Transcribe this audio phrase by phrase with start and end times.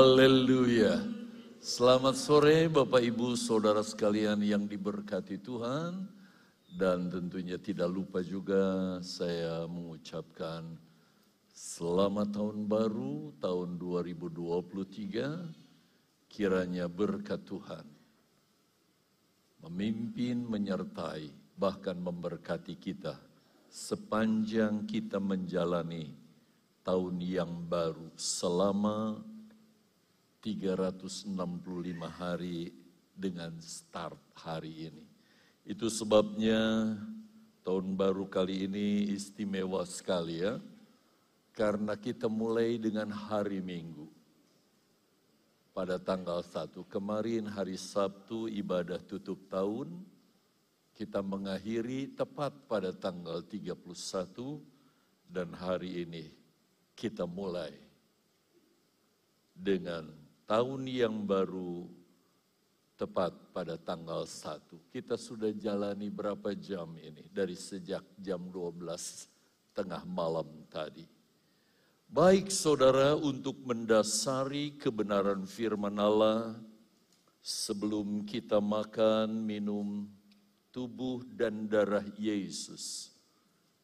[0.00, 0.96] Haleluya.
[1.60, 6.08] Selamat sore Bapak Ibu Saudara sekalian yang diberkati Tuhan.
[6.72, 10.64] Dan tentunya tidak lupa juga saya mengucapkan
[11.52, 16.32] selamat tahun baru tahun 2023.
[16.32, 17.84] Kiranya berkat Tuhan
[19.68, 21.28] memimpin, menyertai,
[21.60, 23.20] bahkan memberkati kita
[23.68, 26.08] sepanjang kita menjalani
[26.88, 29.28] tahun yang baru selama
[30.40, 31.28] 365
[32.08, 32.72] hari
[33.12, 35.04] dengan start hari ini.
[35.68, 36.96] Itu sebabnya
[37.60, 40.56] tahun baru kali ini istimewa sekali ya.
[41.52, 44.08] Karena kita mulai dengan hari Minggu.
[45.76, 49.92] Pada tanggal 1 kemarin hari Sabtu ibadah tutup tahun.
[50.96, 53.76] Kita mengakhiri tepat pada tanggal 31
[55.30, 56.28] dan hari ini
[56.92, 57.72] kita mulai
[59.56, 60.19] dengan
[60.50, 61.86] tahun yang baru
[62.98, 64.90] tepat pada tanggal 1.
[64.90, 68.82] Kita sudah jalani berapa jam ini dari sejak jam 12
[69.70, 71.06] tengah malam tadi.
[72.10, 76.58] Baik saudara untuk mendasari kebenaran firman Allah
[77.38, 80.10] sebelum kita makan, minum
[80.74, 83.14] tubuh dan darah Yesus.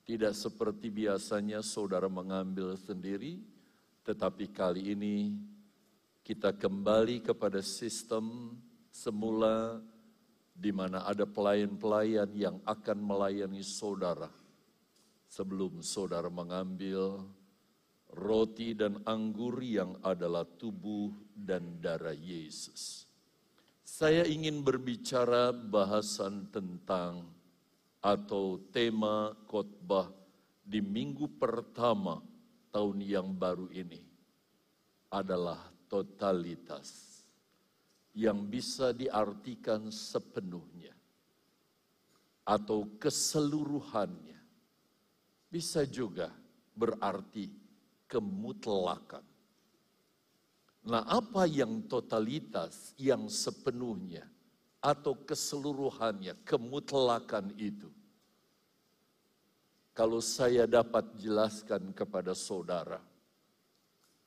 [0.02, 3.38] Tidak seperti biasanya saudara mengambil sendiri,
[4.02, 5.38] tetapi kali ini
[6.26, 8.50] kita kembali kepada sistem
[8.90, 9.78] semula
[10.50, 14.26] di mana ada pelayan-pelayan yang akan melayani saudara.
[15.30, 17.22] Sebelum saudara mengambil
[18.10, 23.06] roti dan anggur yang adalah tubuh dan darah Yesus.
[23.86, 27.22] Saya ingin berbicara bahasan tentang
[28.02, 30.10] atau tema khotbah
[30.58, 32.18] di minggu pertama
[32.74, 34.02] tahun yang baru ini
[35.14, 37.22] adalah totalitas
[38.16, 40.96] yang bisa diartikan sepenuhnya
[42.46, 44.38] atau keseluruhannya.
[45.50, 46.30] Bisa juga
[46.72, 47.50] berarti
[48.06, 49.24] kemutlakan.
[50.86, 54.22] Nah, apa yang totalitas yang sepenuhnya
[54.78, 57.90] atau keseluruhannya, kemutlakan itu?
[59.90, 63.02] Kalau saya dapat jelaskan kepada saudara,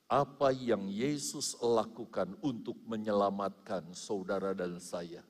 [0.09, 5.22] apa yang Yesus lakukan untuk menyelamatkan saudara dan saya.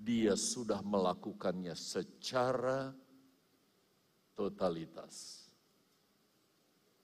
[0.00, 2.96] Dia sudah melakukannya secara
[4.32, 5.44] totalitas.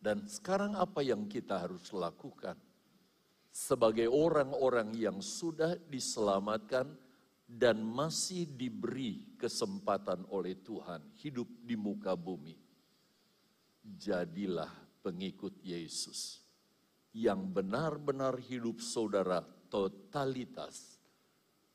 [0.01, 2.57] Dan sekarang apa yang kita harus lakukan?
[3.53, 6.89] Sebagai orang-orang yang sudah diselamatkan
[7.45, 12.57] dan masih diberi kesempatan oleh Tuhan hidup di muka bumi.
[13.85, 14.73] Jadilah
[15.05, 16.46] pengikut Yesus
[17.17, 19.41] yang benar-benar hidup saudara
[19.73, 21.01] totalitas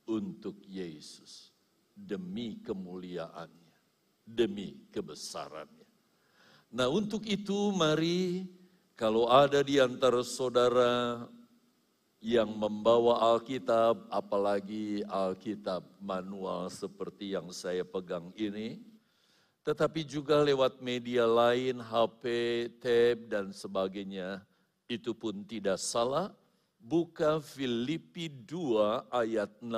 [0.06, 1.50] untuk Yesus
[1.98, 3.78] demi kemuliaannya,
[4.22, 5.90] demi kebesarannya.
[6.70, 8.46] Nah untuk itu mari
[8.94, 11.26] kalau ada di antara saudara
[12.22, 18.78] yang membawa Alkitab, apalagi Alkitab manual seperti yang saya pegang ini,
[19.66, 22.24] tetapi juga lewat media lain, HP,
[22.78, 24.46] tab, dan sebagainya,
[24.92, 26.28] itu pun tidak salah.
[26.76, 29.72] Buka Filipi 2 ayat 6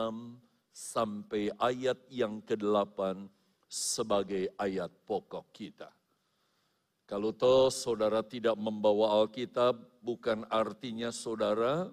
[0.74, 3.30] sampai ayat yang ke-8
[3.70, 5.92] sebagai ayat pokok kita.
[7.04, 11.92] Kalau toh saudara tidak membawa Alkitab, bukan artinya saudara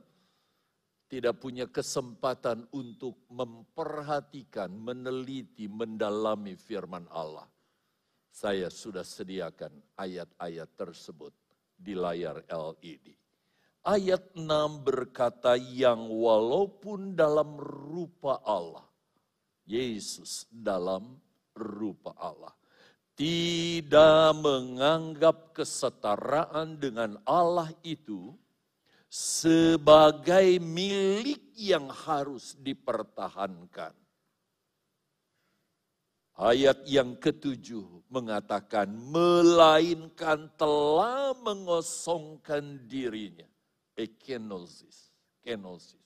[1.11, 7.51] tidak punya kesempatan untuk memperhatikan, meneliti, mendalami firman Allah.
[8.31, 11.35] Saya sudah sediakan ayat-ayat tersebut
[11.81, 13.17] di layar LED.
[13.81, 14.45] Ayat 6
[14.85, 18.85] berkata yang walaupun dalam rupa Allah,
[19.65, 21.17] Yesus dalam
[21.57, 22.53] rupa Allah,
[23.17, 28.37] tidak menganggap kesetaraan dengan Allah itu
[29.09, 34.00] sebagai milik yang harus dipertahankan.
[36.41, 43.45] Ayat yang ketujuh mengatakan, melainkan telah mengosongkan dirinya.
[43.93, 45.13] Ekenosis.
[45.45, 46.01] Kenosis.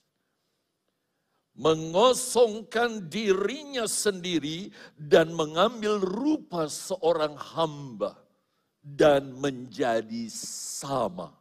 [1.55, 8.19] Mengosongkan dirinya sendiri dan mengambil rupa seorang hamba
[8.83, 11.31] dan menjadi sama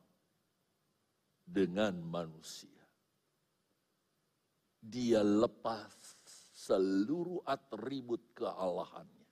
[1.42, 2.70] dengan manusia.
[4.78, 6.03] Dia lepas
[6.64, 9.28] seluruh atribut kealahannya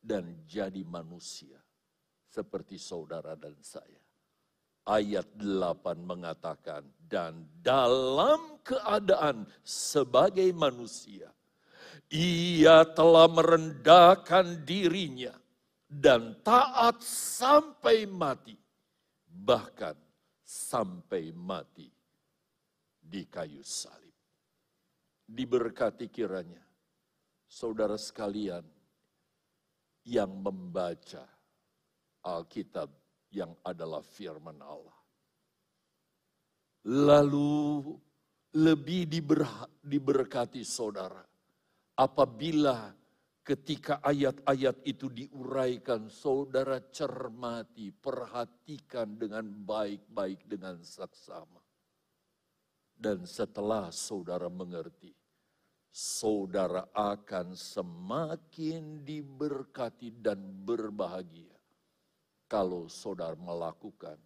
[0.00, 1.60] dan jadi manusia
[2.24, 4.00] seperti saudara dan saya.
[4.82, 11.30] ayat 8 mengatakan, dan dalam keadaan sebagai manusia,
[12.10, 15.38] ia telah merendahkan dirinya
[15.86, 18.58] dan taat sampai mati,
[19.30, 19.94] bahkan
[20.42, 21.86] sampai mati
[22.98, 24.02] di kayu salib.
[25.32, 26.60] Diberkati kiranya
[27.48, 28.60] saudara sekalian
[30.04, 31.24] yang membaca
[32.20, 32.92] Alkitab
[33.32, 34.98] yang adalah firman Allah.
[36.84, 37.80] Lalu
[38.60, 39.08] lebih
[39.80, 41.24] diberkati saudara
[41.96, 42.92] apabila
[43.42, 51.62] ketika ayat-ayat itu diuraikan, saudara cermati, perhatikan dengan baik-baik dengan saksama.
[52.92, 55.21] Dan setelah saudara mengerti,
[55.92, 61.52] saudara akan semakin diberkati dan berbahagia
[62.48, 64.16] kalau saudara melakukan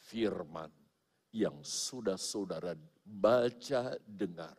[0.00, 0.72] firman
[1.36, 2.72] yang sudah saudara
[3.04, 4.56] baca, dengar,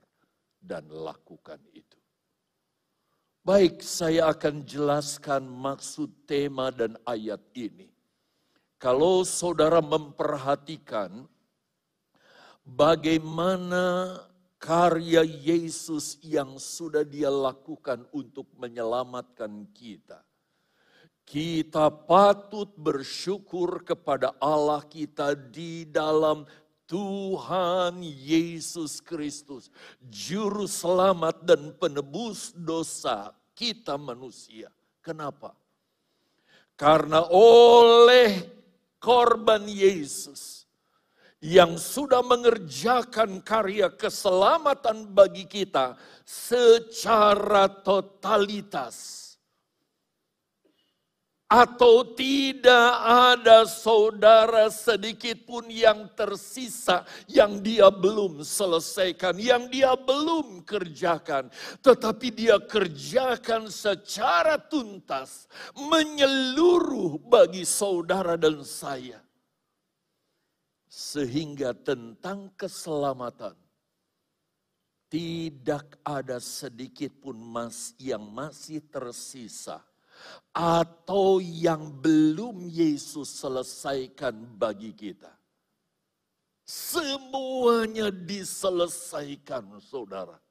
[0.61, 1.97] dan lakukan itu.
[3.41, 7.89] Baik, saya akan jelaskan maksud tema dan ayat ini.
[8.77, 11.25] Kalau saudara memperhatikan
[12.61, 14.19] bagaimana
[14.57, 20.27] karya Yesus yang sudah dia lakukan untuk menyelamatkan kita
[21.27, 26.47] kita patut bersyukur kepada Allah kita di dalam
[26.87, 29.67] Tuhan Yesus Kristus,
[30.07, 34.71] Juru Selamat dan Penebus dosa kita manusia.
[35.03, 35.51] Kenapa?
[36.79, 38.47] Karena oleh
[39.03, 40.63] korban Yesus
[41.43, 45.93] yang sudah mengerjakan karya keselamatan bagi kita
[46.25, 49.25] secara totalitas.
[51.47, 60.67] Atau tidak ada saudara sedikit pun yang tersisa yang dia belum selesaikan, yang dia belum
[60.67, 61.47] kerjakan,
[61.79, 69.23] tetapi dia kerjakan secara tuntas, menyeluruh bagi saudara dan saya,
[70.97, 73.53] sehingga tentang keselamatan
[75.13, 79.85] tidak ada sedikit pun mas yang masih tersisa
[80.49, 85.29] atau yang belum Yesus selesaikan bagi kita.
[86.65, 90.41] Semuanya diselesaikan, saudara.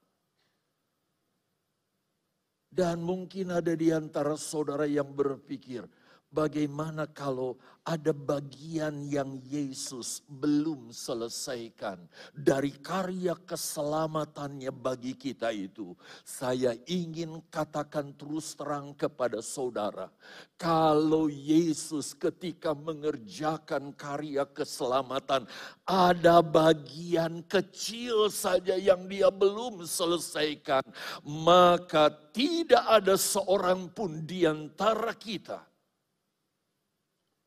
[2.71, 5.85] Dan mungkin ada di antara saudara yang berpikir,
[6.31, 12.03] bagaimana kalau ada bagian yang Yesus belum selesaikan
[12.35, 15.95] dari karya keselamatannya bagi kita itu.
[16.27, 20.11] Saya ingin katakan terus terang kepada saudara,
[20.59, 25.47] kalau Yesus ketika mengerjakan karya keselamatan,
[25.87, 30.83] ada bagian kecil saja yang dia belum selesaikan,
[31.23, 35.63] maka tidak ada seorang pun di antara kita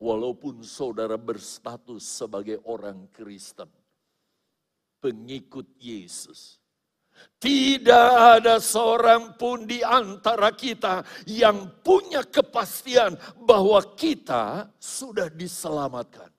[0.00, 3.68] Walaupun saudara berstatus sebagai orang Kristen,
[4.96, 6.56] pengikut Yesus,
[7.36, 13.12] tidak ada seorang pun di antara kita yang punya kepastian
[13.44, 16.32] bahwa kita sudah diselamatkan.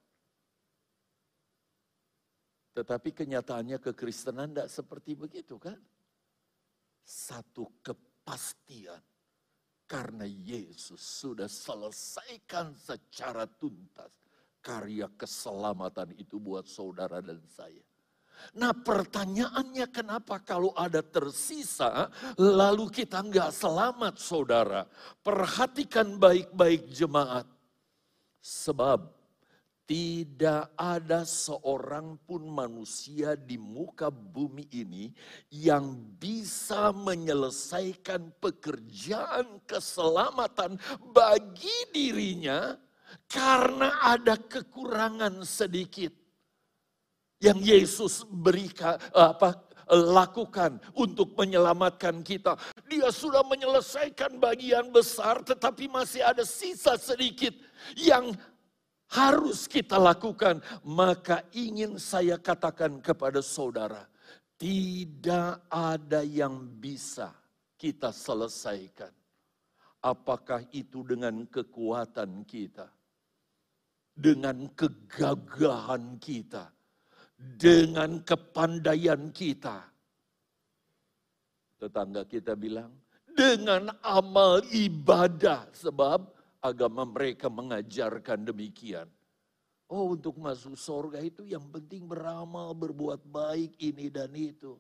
[2.74, 5.78] Tetapi kenyataannya kekristenan tidak seperti begitu kan?
[7.06, 9.11] Satu kepastian
[9.92, 14.08] karena Yesus sudah selesaikan secara tuntas
[14.64, 17.84] karya keselamatan itu buat saudara dan saya.
[18.56, 22.08] Nah pertanyaannya kenapa kalau ada tersisa
[22.40, 24.88] lalu kita nggak selamat saudara.
[25.20, 27.44] Perhatikan baik-baik jemaat.
[28.42, 29.21] Sebab
[29.92, 35.12] tidak ada seorang pun manusia di muka bumi ini
[35.52, 40.80] yang bisa menyelesaikan pekerjaan keselamatan
[41.12, 42.80] bagi dirinya
[43.28, 46.16] karena ada kekurangan sedikit
[47.44, 49.60] yang Yesus berikan apa
[49.92, 52.56] lakukan untuk menyelamatkan kita.
[52.88, 57.52] Dia sudah menyelesaikan bagian besar tetapi masih ada sisa sedikit
[58.00, 58.32] yang
[59.12, 64.08] harus kita lakukan, maka ingin saya katakan kepada saudara,
[64.56, 67.36] tidak ada yang bisa
[67.76, 69.12] kita selesaikan.
[70.02, 72.90] Apakah itu dengan kekuatan kita,
[74.16, 76.72] dengan kegagahan kita,
[77.38, 79.82] dengan kepandaian kita.
[81.78, 82.94] Tetangga kita bilang,
[83.34, 89.10] dengan amal ibadah, sebab agama mereka mengajarkan demikian.
[89.92, 94.80] Oh untuk masuk surga itu yang penting beramal, berbuat baik ini dan itu.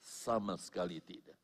[0.00, 1.36] Sama sekali tidak.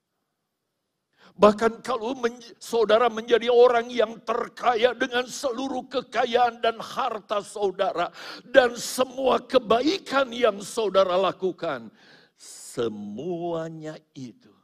[1.36, 8.08] Bahkan kalau men saudara menjadi orang yang terkaya dengan seluruh kekayaan dan harta saudara.
[8.40, 11.92] Dan semua kebaikan yang saudara lakukan.
[12.38, 14.54] Semuanya itu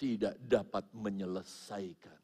[0.00, 2.21] tidak dapat menyelesaikan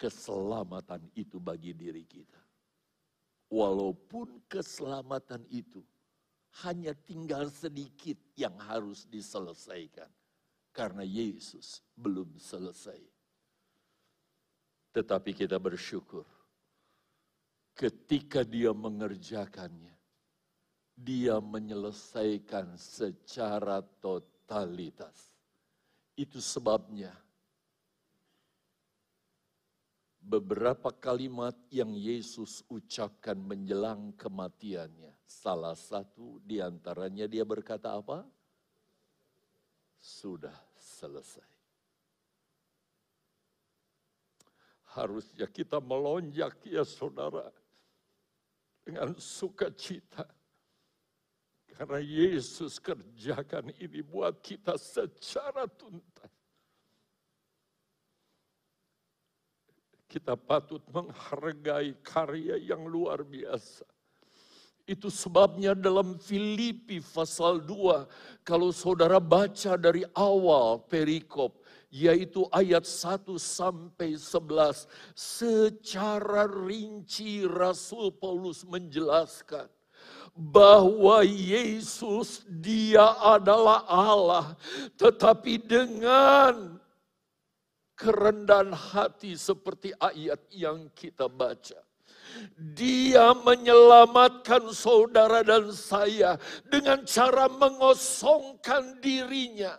[0.00, 2.40] keselamatan itu bagi diri kita.
[3.52, 5.84] Walaupun keselamatan itu
[6.64, 10.08] hanya tinggal sedikit yang harus diselesaikan.
[10.72, 13.02] Karena Yesus belum selesai.
[14.94, 16.24] Tetapi kita bersyukur
[17.74, 19.96] ketika dia mengerjakannya,
[20.94, 25.32] dia menyelesaikan secara totalitas.
[26.14, 27.16] Itu sebabnya
[30.20, 35.16] beberapa kalimat yang Yesus ucapkan menjelang kematiannya.
[35.24, 38.28] Salah satu di antaranya dia berkata apa?
[39.96, 41.48] Sudah selesai.
[44.96, 47.48] Harusnya kita melonjak ya saudara.
[48.84, 50.26] Dengan sukacita.
[51.70, 56.39] Karena Yesus kerjakan ini buat kita secara tuntas.
[60.10, 63.86] Kita patut menghargai karya yang luar biasa.
[64.82, 68.10] Itu sebabnya dalam Filipi pasal 2,
[68.42, 71.62] kalau saudara baca dari awal perikop,
[71.94, 79.70] yaitu ayat 1 sampai 11, secara rinci Rasul Paulus menjelaskan
[80.34, 84.58] bahwa Yesus dia adalah Allah,
[84.98, 86.79] tetapi dengan
[88.00, 91.76] kerendahan hati seperti ayat yang kita baca.
[92.56, 99.74] Dia menyelamatkan saudara dan saya dengan cara mengosongkan dirinya.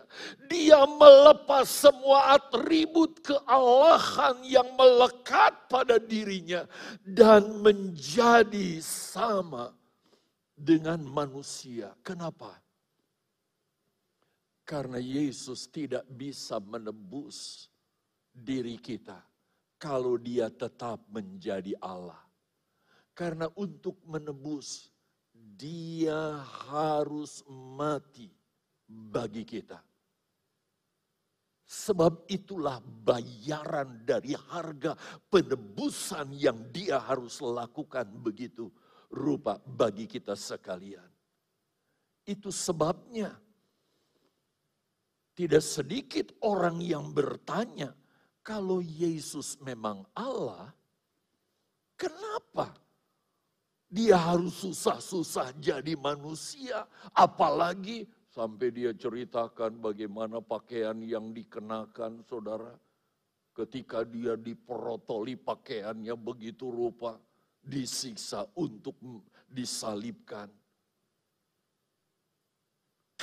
[0.52, 6.68] Dia melepas semua atribut kealahan yang melekat pada dirinya
[7.00, 9.72] dan menjadi sama
[10.52, 11.96] dengan manusia.
[12.04, 12.60] Kenapa?
[14.68, 17.71] Karena Yesus tidak bisa menebus
[18.32, 19.20] diri kita
[19.76, 22.20] kalau dia tetap menjadi Allah.
[23.12, 24.88] Karena untuk menebus
[25.36, 26.40] dia
[26.72, 28.32] harus mati
[28.88, 29.78] bagi kita.
[31.72, 34.92] Sebab itulah bayaran dari harga
[35.32, 38.68] penebusan yang dia harus lakukan begitu
[39.08, 41.08] rupa bagi kita sekalian.
[42.28, 43.32] Itu sebabnya
[45.32, 47.96] tidak sedikit orang yang bertanya,
[48.42, 50.74] kalau Yesus memang Allah,
[51.94, 52.74] kenapa
[53.86, 56.84] dia harus susah-susah jadi manusia?
[57.14, 62.74] Apalagi sampai dia ceritakan bagaimana pakaian yang dikenakan saudara.
[63.52, 67.20] Ketika dia diperotoli pakaiannya begitu rupa,
[67.60, 68.96] disiksa untuk
[69.44, 70.48] disalibkan.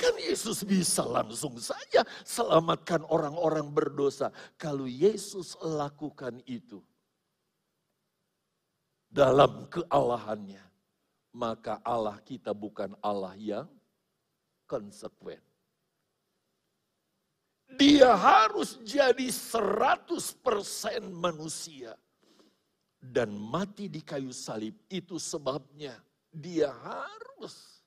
[0.00, 4.32] Kan Yesus bisa langsung saja selamatkan orang-orang berdosa.
[4.56, 6.80] Kalau Yesus lakukan itu
[9.12, 10.64] dalam kealahannya,
[11.36, 13.68] maka Allah kita bukan Allah yang
[14.64, 15.44] konsekuen.
[17.76, 20.16] Dia harus jadi 100%
[21.12, 21.92] manusia.
[23.00, 25.96] Dan mati di kayu salib itu sebabnya
[26.28, 27.79] dia harus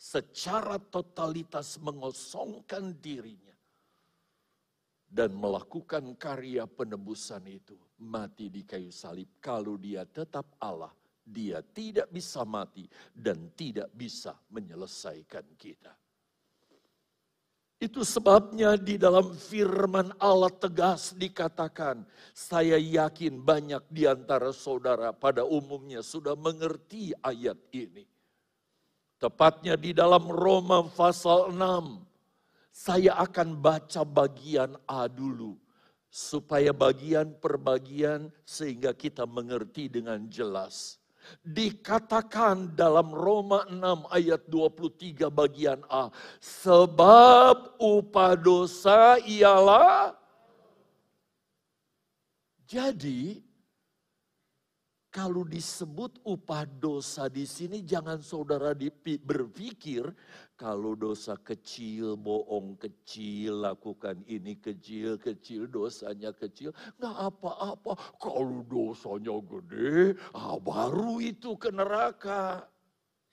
[0.00, 3.52] secara totalitas mengosongkan dirinya
[5.04, 10.88] dan melakukan karya penebusan itu mati di kayu salib kalau dia tetap Allah
[11.20, 15.92] dia tidak bisa mati dan tidak bisa menyelesaikan kita
[17.80, 22.04] itu sebabnya di dalam firman Allah tegas dikatakan,
[22.36, 28.04] saya yakin banyak di antara saudara pada umumnya sudah mengerti ayat ini.
[29.20, 31.60] Tepatnya di dalam Roma pasal 6.
[32.72, 35.60] Saya akan baca bagian A dulu.
[36.08, 40.96] Supaya bagian per bagian sehingga kita mengerti dengan jelas.
[41.44, 46.08] Dikatakan dalam Roma 6 ayat 23 bagian A.
[46.40, 50.16] Sebab upah dosa ialah.
[52.64, 53.49] Jadi
[55.10, 58.70] kalau disebut upah dosa di sini jangan saudara
[59.26, 60.06] berpikir
[60.54, 67.96] kalau dosa kecil, bohong kecil, lakukan ini kecil, kecil dosanya kecil, nggak apa-apa.
[68.22, 72.68] Kalau dosanya gede, ah, baru itu ke neraka.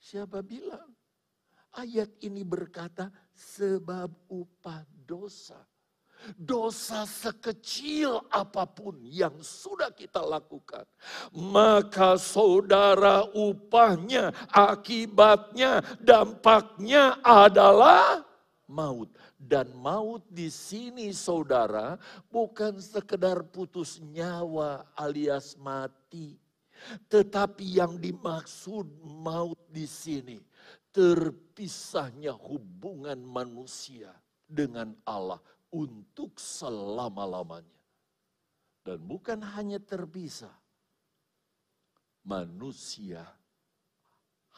[0.00, 0.88] Siapa bilang?
[1.76, 5.67] Ayat ini berkata sebab upah dosa
[6.36, 10.84] dosa sekecil apa pun yang sudah kita lakukan,
[11.32, 18.24] maka saudara upahnya, akibatnya, dampaknya adalah
[18.68, 19.08] maut.
[19.38, 21.96] Dan maut di sini saudara
[22.28, 26.36] bukan sekedar putus nyawa alias mati.
[27.10, 30.38] Tetapi yang dimaksud maut di sini
[30.94, 34.14] terpisahnya hubungan manusia
[34.46, 37.80] dengan Allah untuk selama-lamanya.
[38.84, 40.54] Dan bukan hanya terpisah,
[42.24, 43.24] manusia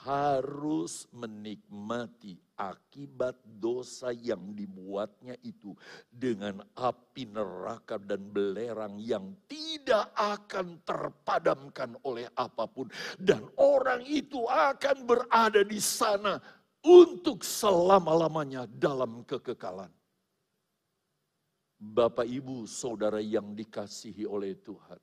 [0.00, 5.76] harus menikmati akibat dosa yang dibuatnya itu
[6.09, 12.88] dengan api neraka dan belerang yang tidak akan terpadamkan oleh apa pun
[13.21, 16.40] dan orang itu akan berada di sana
[16.81, 19.93] untuk selama-lamanya dalam kekekalan.
[21.80, 25.00] Bapak, ibu, saudara yang dikasihi oleh Tuhan,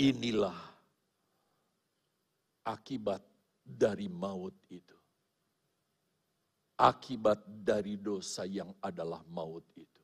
[0.00, 0.56] inilah
[2.64, 3.20] akibat
[3.60, 4.96] dari maut itu.
[6.80, 10.02] Akibat dari dosa yang adalah maut itu.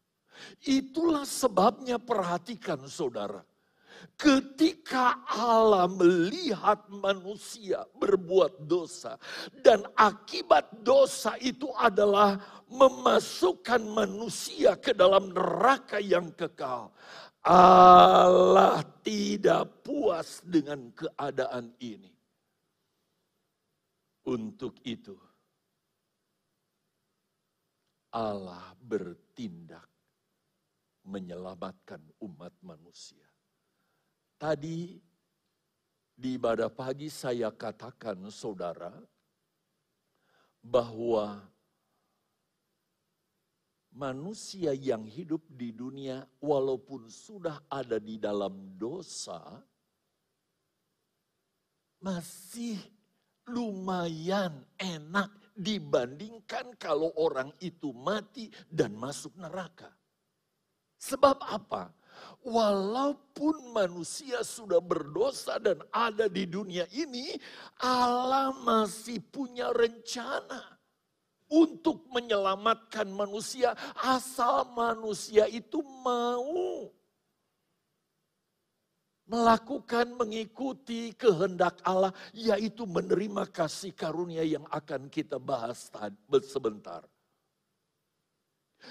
[0.69, 3.41] Itulah sebabnya perhatikan saudara.
[4.15, 9.19] Ketika Allah melihat manusia berbuat dosa,
[9.67, 12.39] dan akibat dosa itu adalah
[12.71, 16.95] memasukkan manusia ke dalam neraka yang kekal.
[17.43, 22.15] Allah tidak puas dengan keadaan ini.
[24.23, 25.19] Untuk itu,
[28.15, 29.89] Allah bertindak
[31.03, 33.32] menyelamatkan umat manusia.
[34.43, 34.99] Tadi
[36.19, 38.91] di ibadah pagi saya katakan saudara
[40.59, 41.47] bahwa
[43.95, 49.63] manusia yang hidup di dunia walaupun sudah ada di dalam dosa
[52.03, 52.83] masih
[53.47, 59.95] lumayan enak dibandingkan kalau orang itu mati dan masuk neraka.
[60.99, 62.02] Sebab apa?
[62.43, 67.39] Walaupun manusia sudah berdosa dan ada di dunia ini,
[67.79, 70.73] Allah masih punya rencana
[71.53, 76.89] untuk menyelamatkan manusia asal manusia itu mau
[79.29, 85.93] melakukan mengikuti kehendak Allah yaitu menerima kasih karunia yang akan kita bahas
[86.49, 87.05] sebentar.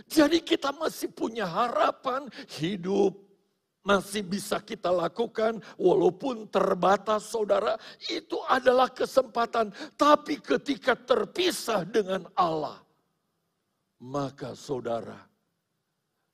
[0.08, 2.28] Jadi kita masih punya harapan
[2.60, 3.32] hidup
[3.82, 7.76] masih bisa kita lakukan walaupun terbatas saudara.
[8.06, 9.74] Itu adalah kesempatan.
[9.98, 12.78] Tapi ketika terpisah dengan Allah
[14.02, 15.30] maka saudara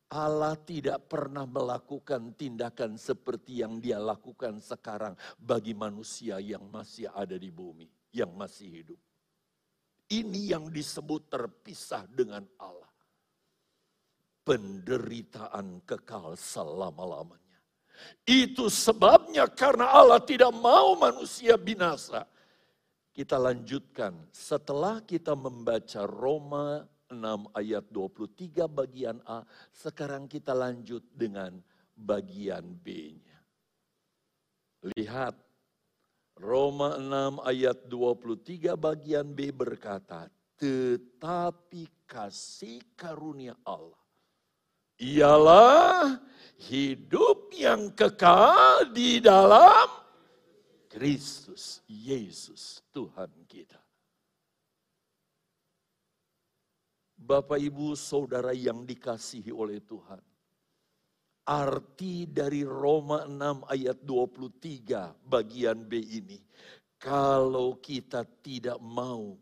[0.08, 7.36] Allah tidak pernah melakukan tindakan seperti yang dia lakukan sekarang bagi manusia yang masih ada
[7.36, 9.00] di bumi yang masih hidup.
[10.08, 12.87] Ini yang disebut terpisah dengan Allah
[14.48, 17.60] penderitaan kekal selama-lamanya.
[18.24, 22.24] Itu sebabnya karena Allah tidak mau manusia binasa.
[23.12, 31.58] Kita lanjutkan setelah kita membaca Roma 6 ayat 23 bagian A, sekarang kita lanjut dengan
[31.98, 33.42] bagian B-nya.
[34.94, 35.34] Lihat
[36.38, 40.30] Roma 6 ayat 23 bagian B berkata,
[40.62, 44.07] tetapi kasih karunia Allah
[44.98, 46.18] ialah
[46.66, 49.86] hidup yang kekal di dalam
[50.90, 53.78] Kristus Yesus Tuhan kita.
[57.18, 60.22] Bapak, ibu, saudara yang dikasihi oleh Tuhan.
[61.48, 66.40] Arti dari Roma 6 ayat 23 bagian B ini.
[66.98, 69.36] Kalau kita tidak mau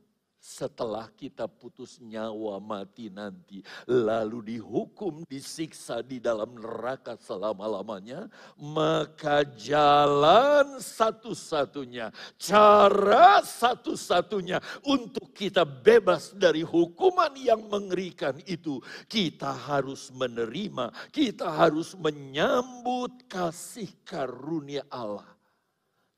[0.45, 8.29] setelah kita putus nyawa mati nanti, lalu dihukum, disiksa di dalam neraka selama-lamanya,
[8.61, 18.77] maka jalan satu-satunya, cara satu-satunya untuk kita bebas dari hukuman yang mengerikan itu,
[19.09, 25.25] kita harus menerima, kita harus menyambut kasih karunia Allah.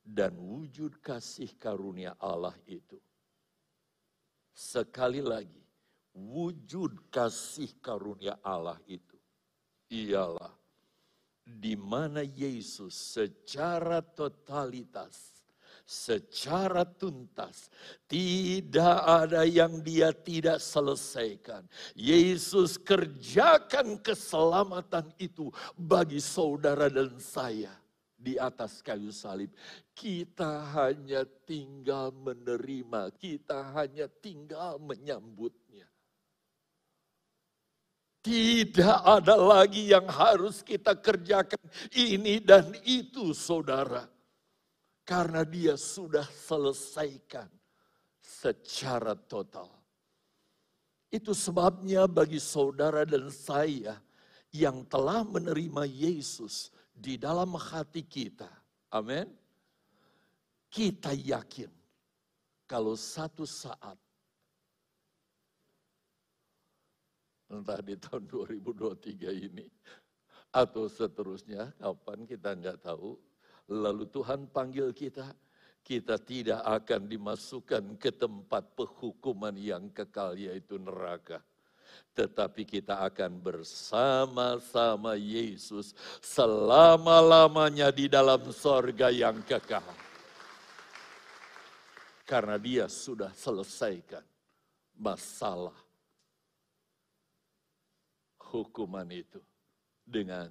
[0.07, 2.95] Dan wujud kasih karunia Allah itu
[4.57, 5.61] Sekali lagi,
[6.17, 9.13] wujud kasih karunia Allah itu
[9.93, 10.49] ialah
[11.45, 15.45] di mana Yesus secara totalitas,
[15.85, 17.69] secara tuntas,
[18.09, 21.61] tidak ada yang dia tidak selesaikan.
[21.93, 27.71] Yesus kerjakan keselamatan itu bagi saudara dan saya
[28.27, 29.47] di atas kayu salib.
[29.95, 35.87] Kita hanya tinggal menerima, kita hanya tinggal menyambutnya.
[38.19, 41.63] Tidak ada lagi yang harus kita kerjakan
[41.95, 44.03] ini dan itu saudara.
[45.07, 47.47] Karena dia sudah selesaikan
[48.19, 49.71] secara total.
[51.07, 53.95] Itu sebabnya bagi saudara dan saya
[54.51, 58.49] yang telah menerima Yesus, di dalam hati kita.
[58.89, 59.29] Amin.
[60.67, 61.71] Kita yakin
[62.67, 63.95] kalau satu saat
[67.47, 68.27] entah di tahun
[68.59, 69.67] 2023 ini
[70.51, 73.15] atau seterusnya kapan kita nggak tahu
[73.71, 75.31] lalu Tuhan panggil kita
[75.83, 81.39] kita tidak akan dimasukkan ke tempat penghukuman yang kekal yaitu neraka
[82.17, 89.85] tetapi kita akan bersama-sama Yesus selama-lamanya di dalam sorga yang kekal.
[92.27, 94.25] Karena dia sudah selesaikan
[94.97, 95.77] masalah
[98.51, 99.39] hukuman itu
[100.03, 100.49] dengan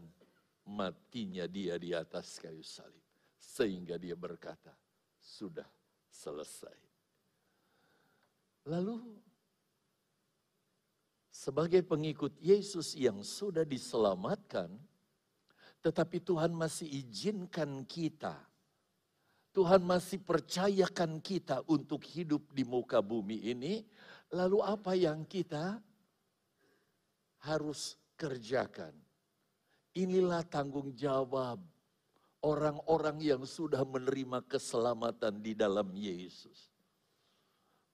[0.66, 3.02] matinya dia di atas kayu salib.
[3.36, 4.72] Sehingga dia berkata,
[5.20, 5.66] sudah
[6.08, 6.76] selesai.
[8.66, 9.25] Lalu
[11.36, 14.72] sebagai pengikut Yesus yang sudah diselamatkan,
[15.84, 18.40] tetapi Tuhan masih izinkan kita,
[19.52, 23.84] Tuhan masih percayakan kita untuk hidup di muka bumi ini,
[24.32, 25.76] lalu apa yang kita
[27.44, 28.96] harus kerjakan?
[29.92, 31.60] Inilah tanggung jawab
[32.44, 36.75] orang-orang yang sudah menerima keselamatan di dalam Yesus.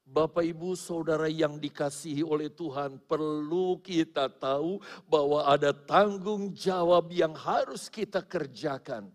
[0.03, 7.33] Bapak, ibu, saudara yang dikasihi oleh Tuhan, perlu kita tahu bahwa ada tanggung jawab yang
[7.33, 9.09] harus kita kerjakan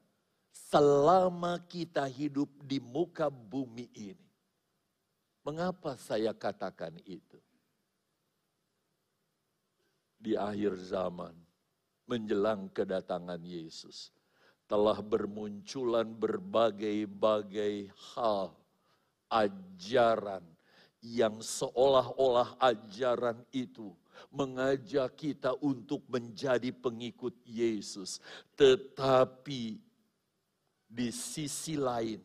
[0.50, 4.28] selama kita hidup di muka bumi ini.
[5.46, 7.40] Mengapa saya katakan itu?
[10.18, 11.32] Di akhir zaman,
[12.10, 14.10] menjelang kedatangan Yesus,
[14.68, 18.52] telah bermunculan berbagai-bagai hal,
[19.30, 20.44] ajaran,
[21.02, 23.94] yang seolah-olah ajaran itu
[24.34, 28.18] mengajak kita untuk menjadi pengikut Yesus,
[28.58, 29.78] tetapi
[30.88, 32.18] di sisi lain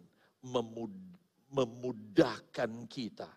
[1.52, 3.28] memudahkan kita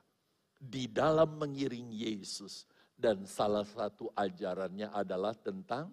[0.55, 2.65] di dalam mengiring Yesus.
[2.95, 5.91] Dan salah satu ajarannya adalah tentang,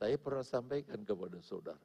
[0.00, 1.84] saya pernah sampaikan kepada saudara,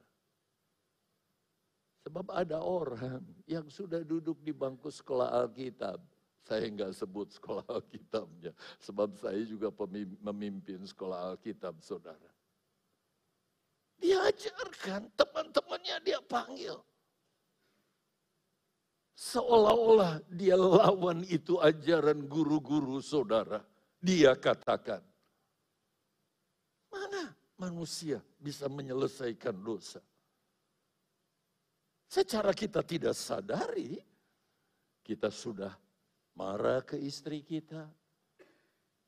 [2.04, 5.96] Sebab ada orang yang sudah duduk di bangku sekolah Alkitab,
[6.44, 9.72] saya enggak sebut sekolah Alkitabnya, sebab saya juga
[10.20, 12.30] memimpin sekolah Alkitab, saudara.
[13.96, 16.76] Diajarkan, teman-temannya dia panggil.
[19.16, 23.64] Seolah-olah dia lawan itu ajaran guru-guru saudara.
[24.04, 25.00] Dia katakan,
[26.92, 30.04] mana manusia bisa menyelesaikan dosa?
[32.04, 33.96] Secara kita tidak sadari,
[35.00, 35.72] kita sudah
[36.34, 37.86] marah ke istri kita,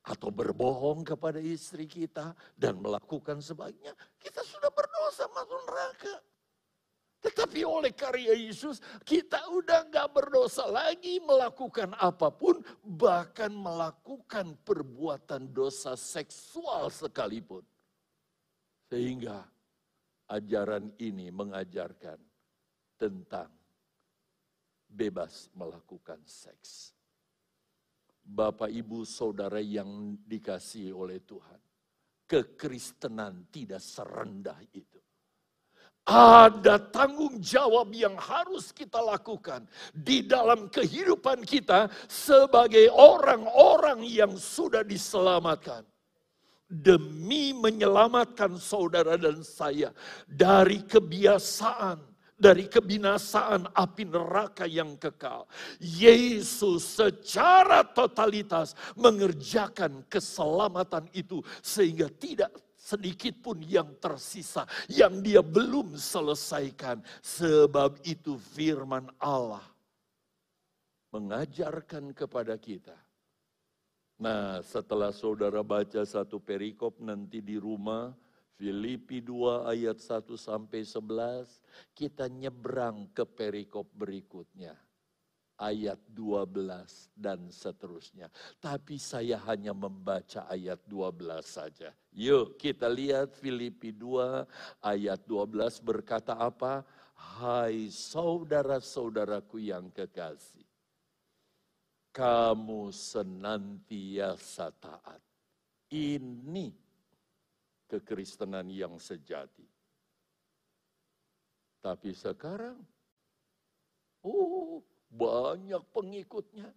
[0.07, 6.15] atau berbohong kepada istri kita dan melakukan sebaiknya, kita sudah berdosa masuk neraka.
[7.17, 15.51] Tetapi oleh karya Yesus kita udah gak berdosa lagi melakukan apa pun, bahkan melakukan perbuatan
[15.51, 17.65] dosa seksual sekalipun.
[18.87, 19.43] Sehingga
[20.31, 22.15] ajaran ini mengajarkan
[22.95, 23.51] tentang
[24.87, 26.96] bebas melakukan seks.
[28.27, 31.59] Bapak, ibu, saudara yang dikasihi oleh Tuhan,
[32.27, 34.99] kekristenan tidak serendah itu.
[36.07, 44.83] Ada tanggung jawab yang harus kita lakukan di dalam kehidupan kita sebagai orang-orang yang sudah
[44.83, 45.83] diselamatkan.
[46.67, 49.95] Demi menyelamatkan saudara dan saya
[50.27, 51.99] dari kebiasaan,
[52.37, 55.49] dari kebinasaan api neraka yang kekal.
[55.81, 65.97] Yesus secara totalitas mengerjakan keselamatan itu sehingga tidak sedikit pun yang tersisa, yang dia belum
[65.97, 67.01] selesaikan.
[67.19, 69.65] Sebab itu firman Allah
[71.11, 72.93] mengajarkan kepada kita.
[74.17, 78.13] Nah setelah saudara baca satu perikop nanti di rumah,
[78.57, 81.45] Filipi 2 ayat 1 sampai 11,
[81.93, 84.73] kita nyebrang ke perikop berikutnya
[85.57, 88.29] ayat 12 dan seterusnya.
[88.61, 91.89] Tapi saya hanya membaca ayat 12 saja.
[92.13, 94.45] Yuk kita lihat Filipi 2
[94.81, 96.85] ayat 12 berkata apa?
[97.17, 100.65] Hai saudara-saudaraku yang kekasih.
[102.13, 105.21] Kamu senantiasa taat.
[105.93, 106.86] Ini
[107.87, 109.65] kekristenan yang sejati.
[111.79, 112.75] Tapi sekarang,
[114.27, 116.67] oh banyak pengikutnya.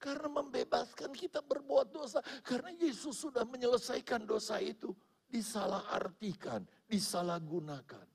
[0.00, 2.24] Karena membebaskan kita berbuat dosa.
[2.40, 4.96] Karena Yesus sudah menyelesaikan dosa itu.
[5.28, 8.08] Disalahartikan, disalahgunakan.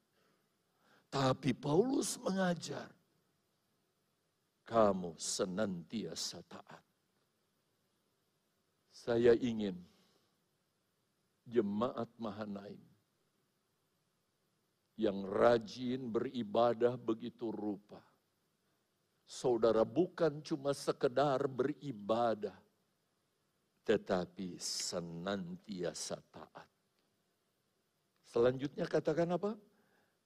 [1.13, 2.89] Tapi Paulus mengajar.
[4.65, 6.82] Kamu senantiasa taat.
[8.89, 9.78] Saya ingin
[11.46, 12.82] jemaat Mahanaim
[14.96, 18.02] yang rajin beribadah begitu rupa
[19.26, 22.54] Saudara bukan cuma sekedar beribadah,
[23.82, 26.70] tetapi senantiasa taat.
[28.30, 29.58] Selanjutnya katakan apa?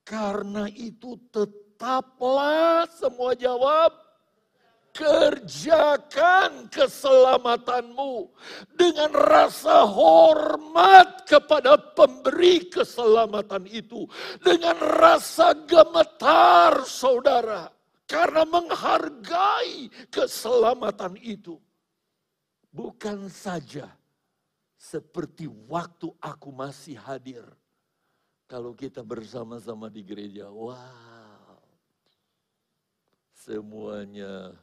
[0.03, 3.95] Karena itu tetaplah semua jawab
[4.93, 8.29] kerjakan keselamatanmu
[8.75, 14.05] dengan rasa hormat kepada pemberi keselamatan itu,
[14.41, 17.71] dengan rasa gemetar, saudara.
[18.09, 21.61] Karena menghargai keselamatan itu.
[22.73, 23.85] Bukan saja
[24.73, 27.45] seperti waktu aku masih hadir.
[28.49, 31.61] Kalau kita bersama-sama di gereja, wow.
[33.29, 34.57] Semuanya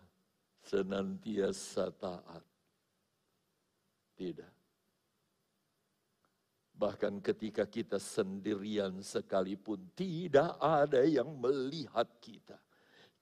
[0.67, 2.45] senantiasa taat.
[4.17, 4.55] Tidak.
[6.77, 12.61] Bahkan ketika kita sendirian sekalipun tidak ada yang melihat kita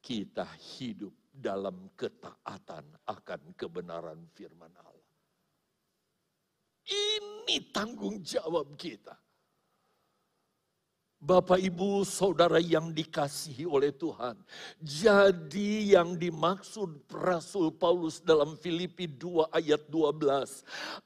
[0.04, 0.44] kita
[0.76, 5.12] hidup dalam ketaatan akan kebenaran firman Allah.
[6.84, 9.16] Ini tanggung jawab kita.
[11.24, 14.36] Bapak, ibu, saudara yang dikasihi oleh Tuhan.
[14.76, 20.20] Jadi, yang dimaksud Rasul Paulus dalam Filipi 2 ayat 12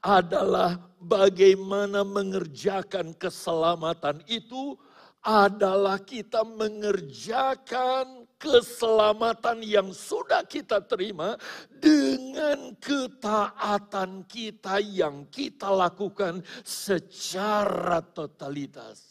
[0.03, 4.75] adalah bagaimana mengerjakan keselamatan itu
[5.23, 11.39] adalah kita mengerjakan keselamatan yang sudah kita terima
[11.79, 19.08] dengan ketaatan kita yang kita lakukan secara totalitas.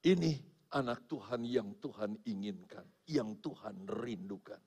[0.00, 0.32] Ini
[0.72, 4.60] anak Tuhan yang Tuhan inginkan, yang Tuhan rindukan.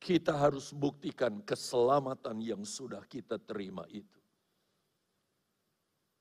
[0.00, 4.22] Kita harus buktikan keselamatan yang sudah kita terima itu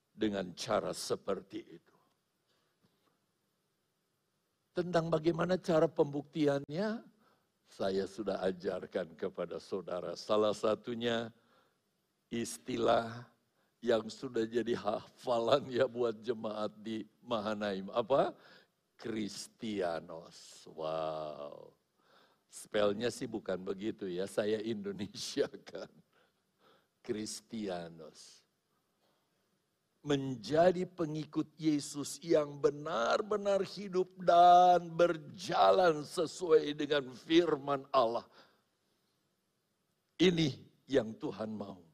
[0.10, 1.96] dengan cara seperti itu.
[4.76, 7.00] Tentang bagaimana cara pembuktiannya,
[7.72, 10.16] saya sudah ajarkan kepada saudara.
[10.20, 11.32] Salah satunya
[12.28, 13.35] istilah
[13.86, 17.94] yang sudah jadi hafalan ya buat jemaat di Mahanaim.
[17.94, 18.34] Apa?
[18.98, 20.66] Kristianos.
[20.74, 21.70] Wow.
[22.50, 25.92] Spellnya sih bukan begitu ya, saya Indonesia kan.
[27.06, 28.46] Kristianos
[30.06, 38.22] menjadi pengikut Yesus yang benar-benar hidup dan berjalan sesuai dengan firman Allah.
[40.22, 40.54] Ini
[40.86, 41.85] yang Tuhan mau.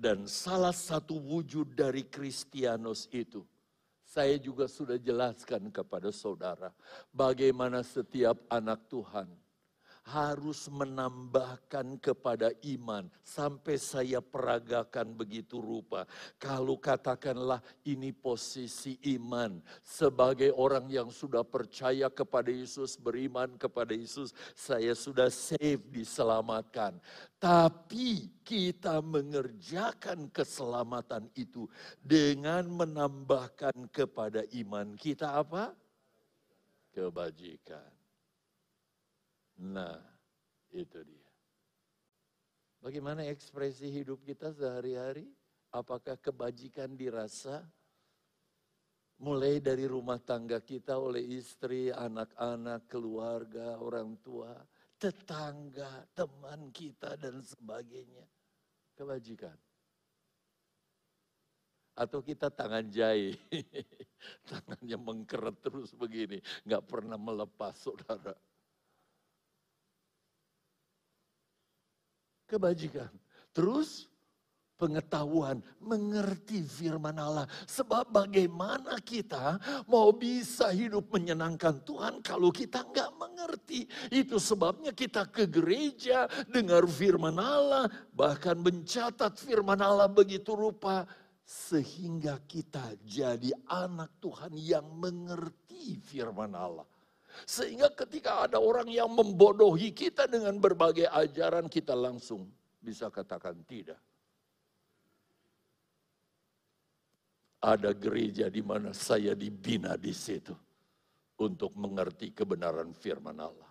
[0.00, 3.44] Dan salah satu wujud dari Kristianos itu,
[4.00, 6.72] saya juga sudah jelaskan kepada saudara,
[7.12, 9.28] bagaimana setiap anak Tuhan
[10.10, 16.02] harus menambahkan kepada iman sampai saya peragakan begitu rupa.
[16.42, 24.34] Kalau katakanlah ini posisi iman sebagai orang yang sudah percaya kepada Yesus, beriman kepada Yesus,
[24.58, 26.98] saya sudah save diselamatkan.
[27.38, 31.70] Tapi kita mengerjakan keselamatan itu
[32.02, 35.70] dengan menambahkan kepada iman kita apa?
[36.90, 37.99] Kebajikan.
[39.60, 40.00] Nah,
[40.72, 41.28] itu dia.
[42.80, 45.28] Bagaimana ekspresi hidup kita sehari-hari?
[45.68, 47.60] Apakah kebajikan dirasa?
[49.20, 54.56] Mulai dari rumah tangga kita oleh istri, anak-anak, keluarga, orang tua,
[54.96, 58.24] tetangga, teman kita, dan sebagainya.
[58.96, 59.56] Kebajikan.
[62.00, 63.36] Atau kita tangan jahit,
[64.48, 68.32] tangannya mengkeret terus begini, nggak pernah melepas saudara.
[72.50, 73.06] Kebajikan.
[73.54, 74.10] Terus
[74.80, 77.44] pengetahuan, mengerti firman Allah.
[77.68, 83.84] Sebab bagaimana kita mau bisa hidup menyenangkan Tuhan kalau kita nggak mengerti.
[84.08, 91.04] Itu sebabnya kita ke gereja, dengar firman Allah, bahkan mencatat firman Allah begitu rupa.
[91.44, 96.86] Sehingga kita jadi anak Tuhan yang mengerti firman Allah.
[97.48, 102.46] Sehingga ketika ada orang yang membodohi kita dengan berbagai ajaran, kita langsung
[102.82, 103.98] bisa katakan tidak.
[107.60, 110.56] Ada gereja di mana saya dibina di situ
[111.40, 113.69] untuk mengerti kebenaran firman Allah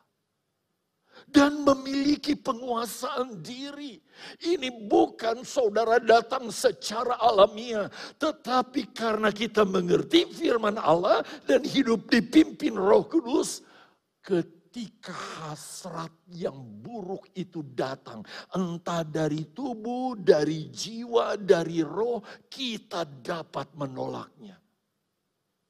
[1.27, 3.99] dan memiliki penguasaan diri.
[4.39, 12.75] Ini bukan saudara datang secara alamiah, tetapi karena kita mengerti firman Allah dan hidup dipimpin
[12.75, 13.63] Roh Kudus,
[14.23, 18.21] ketika hasrat yang buruk itu datang,
[18.53, 24.68] entah dari tubuh, dari jiwa, dari roh, kita dapat menolaknya.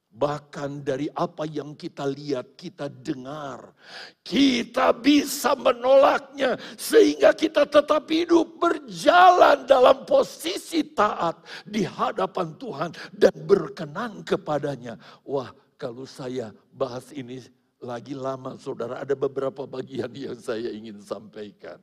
[0.10, 3.78] Bahkan dari apa yang kita lihat, kita dengar,
[4.26, 13.32] kita bisa menolaknya sehingga kita tetap hidup berjalan dalam posisi taat di hadapan Tuhan dan
[13.46, 14.98] berkenan kepadanya.
[15.30, 17.46] Wah, kalau saya bahas ini
[17.78, 21.78] lagi lama, saudara, ada beberapa bagian yang saya ingin sampaikan.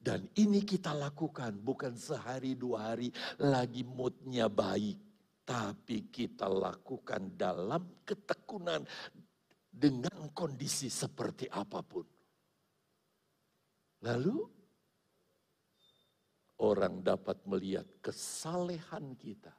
[0.00, 5.09] Dan ini kita lakukan bukan sehari dua hari lagi moodnya baik
[5.50, 8.86] tapi kita lakukan dalam ketekunan
[9.66, 12.06] dengan kondisi seperti apa pun.
[14.06, 14.38] Lalu
[16.62, 19.50] orang dapat melihat kesalehan kita,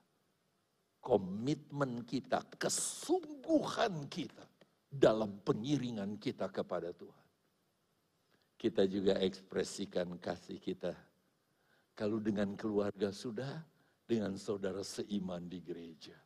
[1.03, 4.47] komitmen kita, kesungguhan kita
[4.87, 7.27] dalam pengiringan kita kepada Tuhan.
[8.55, 10.95] Kita juga ekspresikan kasih kita.
[11.91, 13.70] Kalau dengan keluarga sudah,
[14.11, 16.19] dengan saudara seiman di gereja.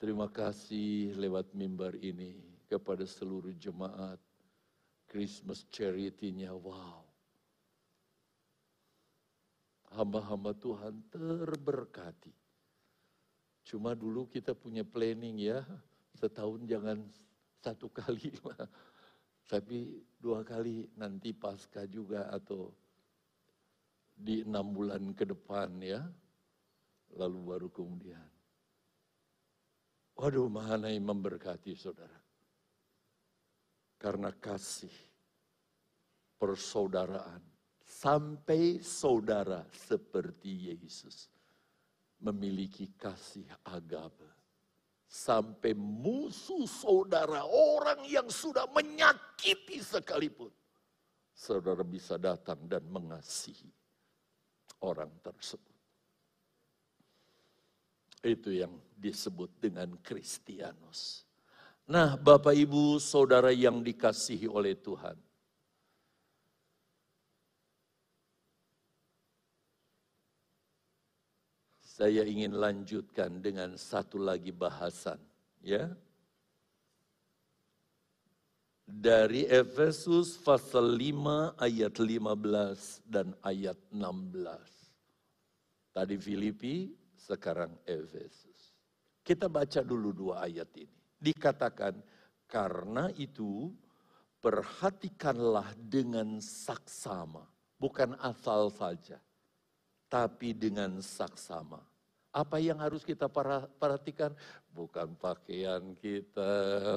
[0.00, 4.16] Terima kasih lewat mimbar ini kepada seluruh jemaat.
[5.04, 7.04] Christmas charity-nya, wow.
[9.92, 12.32] Hamba-hamba Tuhan terberkati.
[13.68, 15.60] Cuma dulu kita punya planning ya,
[16.16, 17.04] setahun jangan
[17.60, 18.32] satu kali
[19.44, 22.72] Tapi dua kali nanti pasca juga atau
[24.14, 26.06] di enam bulan ke depan ya
[27.16, 28.28] lalu baru kemudian.
[30.20, 32.20] Waduh, mana yang memberkati saudara.
[33.96, 34.92] Karena kasih,
[36.36, 37.40] persaudaraan,
[37.80, 41.28] sampai saudara seperti Yesus
[42.20, 44.28] memiliki kasih agape.
[45.10, 50.52] Sampai musuh saudara, orang yang sudah menyakiti sekalipun.
[51.34, 53.72] Saudara bisa datang dan mengasihi
[54.84, 55.79] orang tersebut.
[58.20, 61.24] Itu yang disebut dengan Kristianos.
[61.88, 65.16] Nah, Bapak Ibu, saudara yang dikasihi oleh Tuhan.
[71.80, 75.20] Saya ingin lanjutkan dengan satu lagi bahasan,
[75.60, 75.88] ya.
[78.88, 84.32] Dari Efesus pasal 5 ayat 15 dan ayat 16.
[85.92, 88.72] Tadi Filipi, sekarang Efesus.
[89.20, 90.96] Kita baca dulu dua ayat ini.
[91.20, 92.00] Dikatakan,
[92.48, 93.68] karena itu
[94.40, 97.44] perhatikanlah dengan saksama.
[97.76, 99.20] Bukan asal saja,
[100.08, 101.80] tapi dengan saksama.
[102.30, 103.28] Apa yang harus kita
[103.76, 104.32] perhatikan?
[104.70, 106.52] Bukan pakaian kita,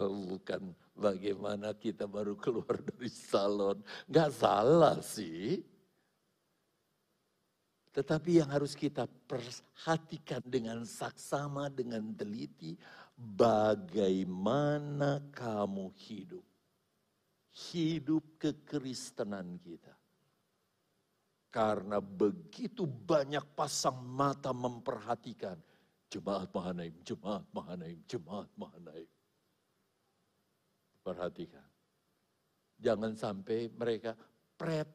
[0.08, 3.82] bukan bagaimana kita baru keluar dari salon.
[4.08, 5.73] Gak salah sih.
[7.94, 12.74] Tetapi yang harus kita perhatikan dengan saksama, dengan teliti,
[13.14, 14.02] bagaimana
[15.30, 16.42] kamu hidup.
[17.54, 19.94] Hidup kekristenan kita.
[21.54, 25.54] Karena begitu banyak pasang mata memperhatikan
[26.10, 29.10] jemaat Mahanaim, jemaat Mahanaim, jemaat Mahanaim.
[31.06, 31.70] Perhatikan.
[32.82, 34.18] Jangan sampai mereka
[34.58, 34.90] pret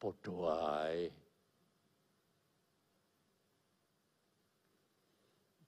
[0.00, 1.21] podoai.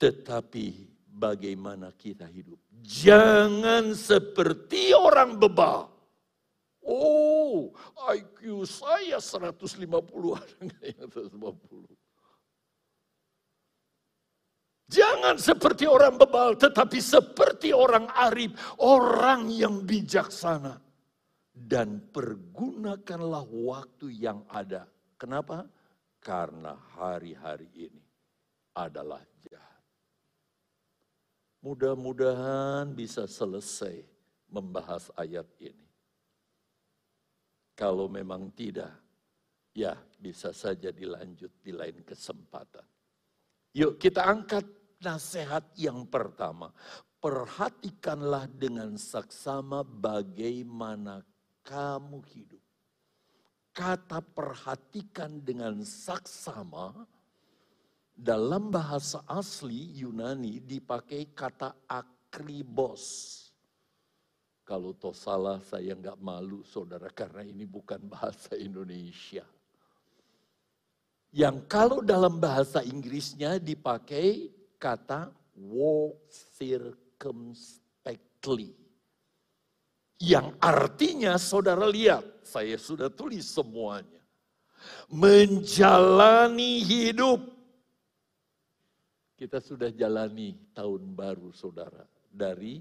[0.04, 0.66] Tetapi
[1.08, 2.60] bagaimana kita hidup?
[2.84, 5.94] Jangan seperti orang bebal
[6.84, 7.72] Oh,
[8.12, 9.88] IQ saya 150
[10.44, 11.88] ada yang 150?
[14.92, 18.52] Jangan seperti orang bebal, tetapi seperti orang arif,
[18.84, 20.76] orang yang bijaksana.
[21.54, 24.84] Dan pergunakanlah waktu yang ada.
[25.16, 25.64] Kenapa?
[26.20, 28.04] Karena hari-hari ini
[28.76, 29.33] adalah.
[31.64, 34.04] Mudah-mudahan bisa selesai
[34.52, 35.88] membahas ayat ini.
[37.72, 38.92] Kalau memang tidak,
[39.72, 42.84] ya bisa saja dilanjut di lain kesempatan.
[43.74, 44.68] Yuk kita angkat
[45.00, 46.68] nasihat yang pertama.
[47.16, 51.24] Perhatikanlah dengan saksama bagaimana
[51.64, 52.60] kamu hidup.
[53.72, 56.92] Kata perhatikan dengan saksama
[58.14, 63.34] dalam bahasa asli Yunani dipakai kata akribos.
[64.64, 69.44] Kalau toh salah saya nggak malu saudara karena ini bukan bahasa Indonesia.
[71.34, 78.70] Yang kalau dalam bahasa Inggrisnya dipakai kata walk circumspectly.
[80.22, 84.22] Yang artinya saudara lihat, saya sudah tulis semuanya.
[85.10, 87.53] Menjalani hidup.
[89.44, 92.00] Kita sudah jalani tahun baru saudara.
[92.32, 92.80] Dari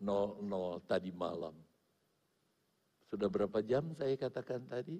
[0.00, 0.40] 00
[0.88, 1.52] tadi malam.
[3.04, 4.96] Sudah berapa jam saya katakan tadi?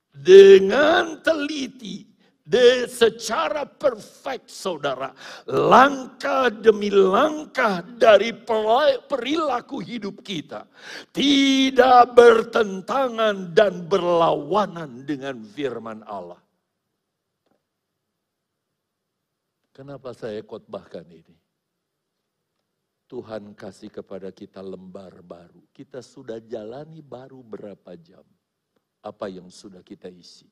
[0.08, 2.13] dengan teliti
[2.44, 5.16] de secara perfect saudara.
[5.48, 8.36] Langkah demi langkah dari
[9.08, 10.68] perilaku hidup kita.
[11.08, 16.38] Tidak bertentangan dan berlawanan dengan firman Allah.
[19.74, 21.34] Kenapa saya khotbahkan ini?
[23.10, 25.66] Tuhan kasih kepada kita lembar baru.
[25.74, 28.22] Kita sudah jalani baru berapa jam.
[29.04, 30.48] Apa yang sudah kita isi.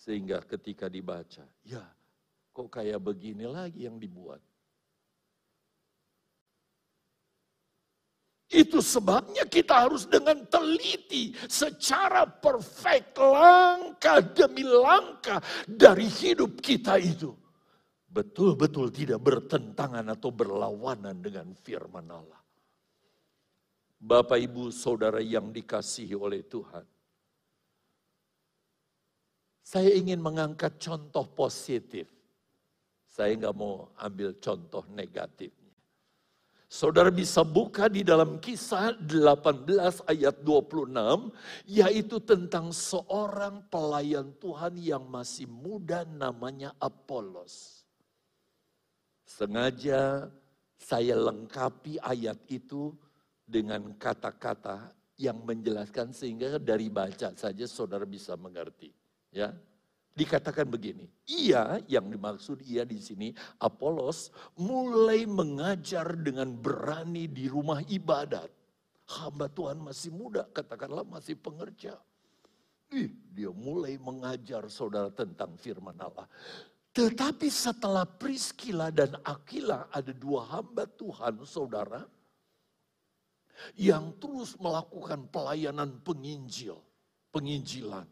[0.00, 1.84] Sehingga ketika dibaca, ya
[2.56, 4.40] kok kayak begini lagi yang dibuat.
[8.50, 15.38] Itu sebabnya kita harus dengan teliti secara perfect langkah demi langkah
[15.68, 17.36] dari hidup kita itu.
[18.10, 22.40] Betul-betul tidak bertentangan atau berlawanan dengan firman Allah.
[24.00, 26.82] Bapak, ibu, saudara yang dikasihi oleh Tuhan.
[29.70, 32.10] Saya ingin mengangkat contoh positif.
[33.06, 35.70] Saya nggak mau ambil contoh negatifnya.
[36.66, 41.30] Saudara bisa buka di dalam kisah 18 ayat 26,
[41.70, 47.86] yaitu tentang seorang pelayan Tuhan yang masih muda namanya Apolos.
[49.22, 50.34] Sengaja
[50.82, 52.90] saya lengkapi ayat itu
[53.46, 58.99] dengan kata-kata yang menjelaskan sehingga dari baca saja saudara bisa mengerti.
[59.30, 59.54] Ya,
[60.18, 63.30] dikatakan begini, ia yang dimaksud ia di sini
[63.62, 68.50] Apolos mulai mengajar dengan berani di rumah ibadat.
[69.10, 71.98] Hamba Tuhan masih muda, katakanlah masih pengerja.
[72.90, 76.26] Ih, dia mulai mengajar saudara tentang firman Allah.
[76.90, 82.02] Tetapi setelah Priskila dan Akila ada dua hamba Tuhan saudara.
[83.78, 86.82] Yang terus melakukan pelayanan penginjil.
[87.30, 88.10] Penginjilan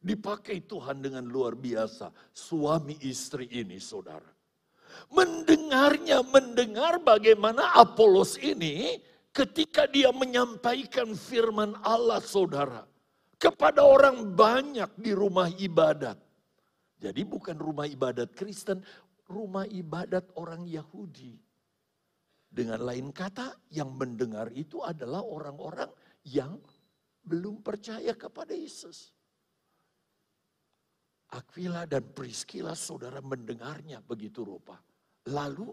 [0.00, 2.08] Dipakai Tuhan dengan luar biasa.
[2.32, 4.32] Suami istri ini saudara.
[5.12, 8.96] Mendengarnya, mendengar bagaimana Apolos ini
[9.30, 12.88] ketika dia menyampaikan firman Allah saudara.
[13.40, 16.16] Kepada orang banyak di rumah ibadat.
[17.00, 18.84] Jadi bukan rumah ibadat Kristen,
[19.28, 21.40] rumah ibadat orang Yahudi.
[22.50, 25.88] Dengan lain kata, yang mendengar itu adalah orang-orang
[26.28, 26.60] yang
[27.24, 29.16] belum percaya kepada Yesus.
[31.30, 34.78] Aquila dan Priscilla saudara mendengarnya begitu rupa.
[35.30, 35.70] Lalu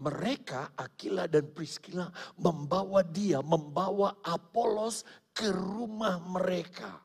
[0.00, 2.08] mereka Aquila dan Priscilla
[2.38, 5.02] membawa dia, membawa Apolos
[5.34, 7.02] ke rumah mereka.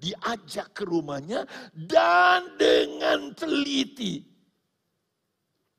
[0.00, 1.44] Diajak ke rumahnya
[1.76, 4.24] dan dengan teliti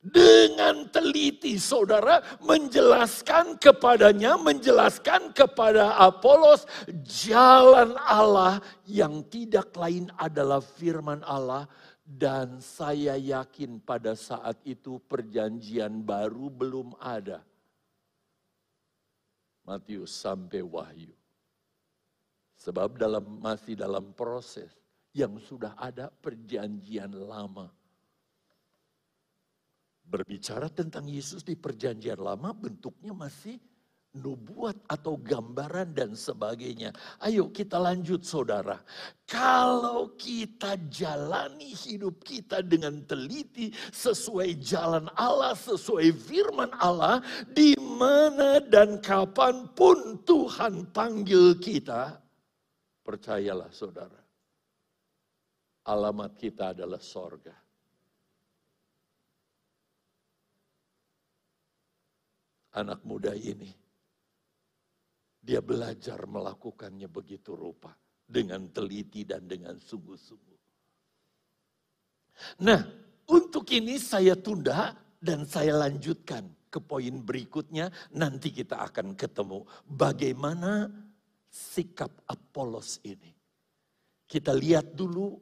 [0.02, 6.66] dengan teliti saudara menjelaskan kepadanya, menjelaskan kepada Apolos
[7.06, 8.58] jalan Allah
[8.89, 11.70] yang tidak lain adalah firman Allah
[12.02, 17.45] dan saya yakin pada saat itu perjanjian baru belum ada.
[19.62, 21.14] Matius sampai Wahyu.
[22.58, 24.70] Sebab dalam masih dalam proses
[25.14, 27.70] yang sudah ada perjanjian lama
[30.12, 33.55] berbicara tentang Yesus di perjanjian lama bentuknya masih
[34.12, 36.91] nubuat atau gambaran dan sebagainya.
[37.24, 38.84] Ayo kita lanjut saudara.
[39.24, 47.24] Kalau kita jalani hidup kita dengan teliti sesuai jalan Allah, sesuai firman Allah,
[47.55, 52.20] di mana dan kapan pun Tuhan panggil kita,
[53.07, 54.20] percayalah saudara,
[55.88, 57.61] alamat kita adalah sorga.
[62.78, 63.69] Anak muda ini.
[65.41, 67.91] Dia belajar melakukannya begitu rupa.
[68.32, 70.59] Dengan teliti dan dengan sungguh-sungguh.
[72.63, 72.80] Nah,
[73.28, 77.91] untuk ini saya tunda dan saya lanjutkan ke poin berikutnya.
[78.15, 80.88] Nanti kita akan ketemu bagaimana
[81.51, 83.36] sikap Apolos ini.
[84.24, 85.36] Kita lihat dulu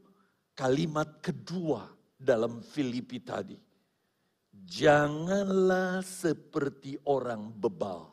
[0.58, 1.86] kalimat kedua
[2.18, 3.69] dalam Filipi tadi.
[4.70, 8.06] Janganlah seperti orang bebal.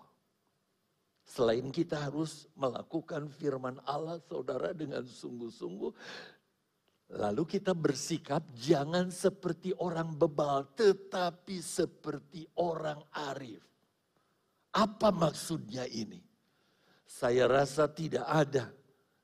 [1.20, 5.92] Selain kita harus melakukan firman Allah saudara dengan sungguh-sungguh.
[7.12, 13.60] Lalu kita bersikap jangan seperti orang bebal tetapi seperti orang arif.
[14.72, 16.24] Apa maksudnya ini?
[17.04, 18.72] Saya rasa tidak ada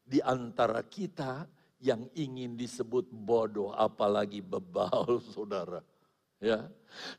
[0.05, 1.49] di antara kita
[1.80, 5.80] yang ingin disebut bodoh apalagi bebal saudara.
[6.43, 6.66] Ya.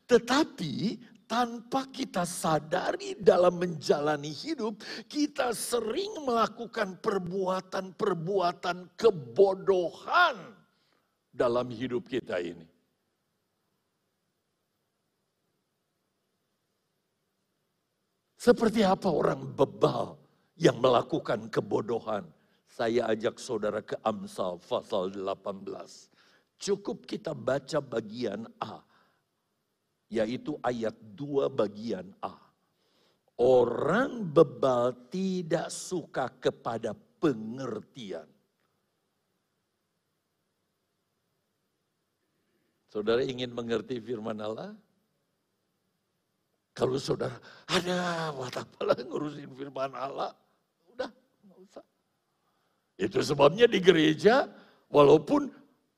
[0.04, 10.36] Tetapi tanpa kita sadari dalam menjalani hidup, kita sering melakukan perbuatan-perbuatan kebodohan
[11.32, 12.68] dalam hidup kita ini.
[18.36, 20.20] Seperti apa orang bebal
[20.60, 22.28] yang melakukan kebodohan?
[22.68, 25.64] Saya ajak saudara ke Amsal pasal 18.
[26.60, 28.84] Cukup kita baca bagian A
[30.12, 32.34] yaitu ayat 2 bagian A.
[33.34, 38.30] Orang bebal tidak suka kepada pengertian.
[42.86, 44.70] Saudara ingin mengerti firman Allah?
[46.74, 47.34] Kalau saudara,
[47.66, 50.30] ada buat apalah ngurusin firman Allah?
[50.94, 51.10] Udah,
[51.42, 51.84] nggak usah.
[52.94, 54.46] Itu sebabnya di gereja,
[54.94, 55.50] walaupun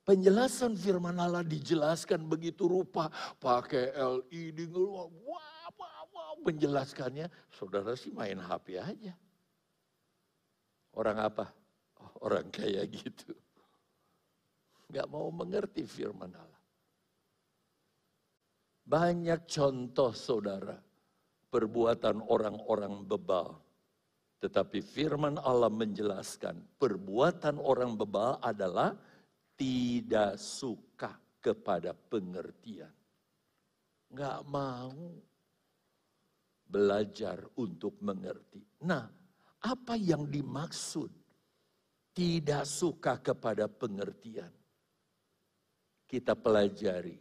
[0.07, 3.11] Penjelasan firman Allah dijelaskan begitu rupa.
[3.43, 7.27] Pakai LED, wah, wah, wah, menjelaskannya.
[7.51, 9.19] Saudara sih main HP aja.
[10.95, 11.51] Orang apa?
[11.99, 13.35] Oh, orang kayak gitu.
[14.95, 16.63] Gak mau mengerti firman Allah.
[18.87, 20.79] Banyak contoh saudara.
[21.51, 23.59] Perbuatan orang-orang bebal.
[24.39, 28.95] Tetapi firman Allah menjelaskan perbuatan orang bebal adalah
[29.57, 32.93] tidak suka kepada pengertian.
[34.13, 34.95] Nggak mau
[36.67, 38.63] belajar untuk mengerti.
[38.85, 39.09] Nah,
[39.65, 41.11] apa yang dimaksud
[42.13, 44.53] tidak suka kepada pengertian?
[46.07, 47.19] Kita pelajari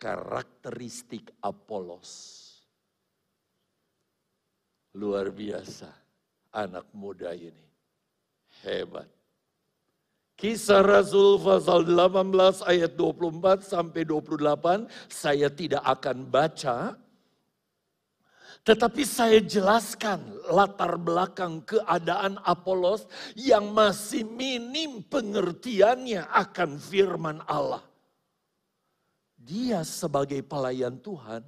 [0.00, 2.40] karakteristik Apolos.
[4.96, 5.92] Luar biasa
[6.56, 7.68] anak muda ini.
[8.64, 9.19] Hebat.
[10.40, 16.96] Kisah Rasul pasal 18 ayat 24 sampai 28 saya tidak akan baca.
[18.64, 23.04] Tetapi saya jelaskan latar belakang keadaan Apolos
[23.36, 27.84] yang masih minim pengertiannya akan firman Allah.
[29.36, 31.44] Dia sebagai pelayan Tuhan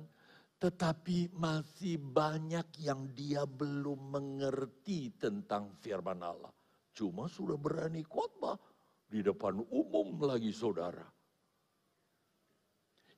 [0.60, 6.52] tetapi masih banyak yang dia belum mengerti tentang firman Allah.
[6.92, 8.71] Cuma sudah berani khotbah
[9.12, 11.04] di depan umum lagi saudara.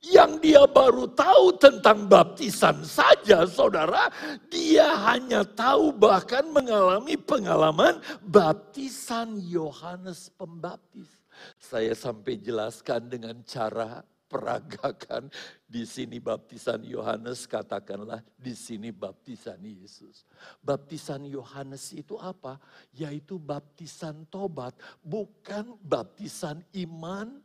[0.05, 4.11] Yang dia baru tahu tentang baptisan saja, saudara,
[4.53, 11.09] dia hanya tahu bahkan mengalami pengalaman baptisan Yohanes Pembaptis.
[11.57, 15.31] Saya sampai jelaskan dengan cara peragakan
[15.63, 20.27] di sini baptisan Yohanes katakanlah di sini baptisan Yesus.
[20.59, 22.59] Baptisan Yohanes itu apa?
[22.91, 27.39] Yaitu baptisan tobat, bukan baptisan iman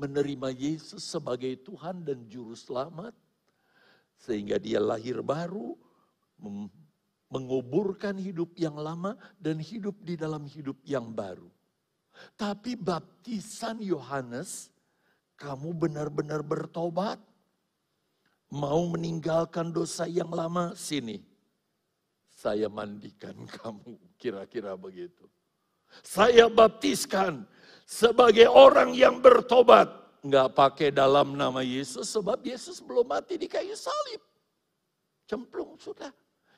[0.00, 3.12] menerima Yesus sebagai Tuhan dan juru selamat
[4.16, 5.76] sehingga dia lahir baru
[7.28, 11.52] menguburkan hidup yang lama dan hidup di dalam hidup yang baru.
[12.34, 14.72] Tapi baptisan Yohanes
[15.38, 17.22] kamu benar-benar bertobat,
[18.50, 21.22] mau meninggalkan dosa yang lama, sini.
[22.26, 25.24] Saya mandikan kamu, kira-kira begitu.
[26.02, 27.46] Saya baptiskan
[27.86, 29.88] sebagai orang yang bertobat.
[30.18, 34.18] Nggak pakai dalam nama Yesus, sebab Yesus belum mati di kayu salib.
[35.30, 36.10] Cemplung sudah.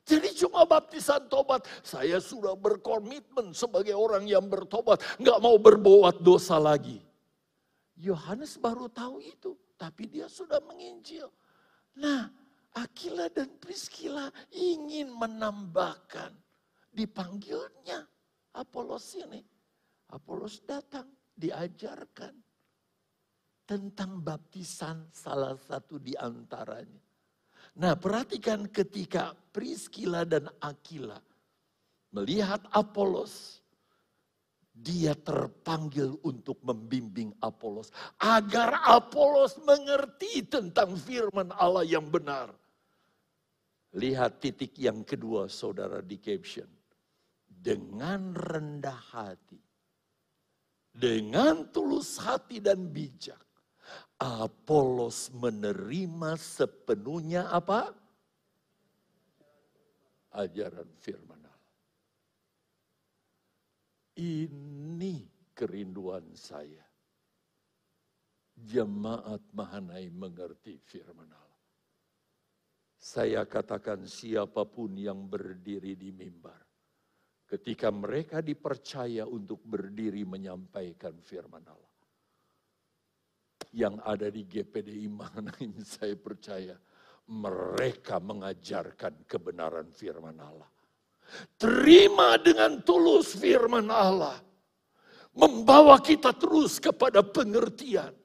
[0.09, 1.69] Jadi cuma baptisan tobat.
[1.85, 5.05] Saya sudah berkomitmen sebagai orang yang bertobat.
[5.21, 7.10] Nggak mau berbuat dosa lagi.
[8.01, 11.29] Yohanes baru tahu itu, tapi dia sudah menginjil.
[12.01, 12.33] Nah,
[12.73, 16.33] Akila dan Priskila ingin menambahkan
[16.89, 18.09] dipanggilnya
[18.57, 19.43] Apolos ini.
[20.11, 22.35] Apolos datang diajarkan
[23.69, 26.99] tentang baptisan salah satu di antaranya.
[27.79, 31.21] Nah, perhatikan ketika Priskila dan Akila
[32.11, 33.60] melihat Apolos
[34.81, 42.49] dia terpanggil untuk membimbing Apolos agar Apolos mengerti tentang firman Allah yang benar.
[43.93, 46.69] Lihat titik yang kedua saudara di caption.
[47.45, 49.61] Dengan rendah hati.
[50.91, 53.45] Dengan tulus hati dan bijak.
[54.17, 57.93] Apolos menerima sepenuhnya apa?
[60.31, 61.50] Ajaran firman
[64.19, 66.83] ini kerinduan saya.
[68.61, 71.65] Jemaat Mahanai mengerti firman Allah.
[73.01, 76.61] Saya katakan siapa pun yang berdiri di mimbar.
[77.49, 81.89] Ketika mereka dipercaya untuk berdiri menyampaikan firman Allah.
[83.73, 86.77] Yang ada di GPDI Mahanaim saya percaya
[87.31, 90.69] mereka mengajarkan kebenaran firman Allah
[91.61, 94.39] Terima dengan tulus firman Allah.
[95.37, 98.17] Membawa kita terus kepada pengertian.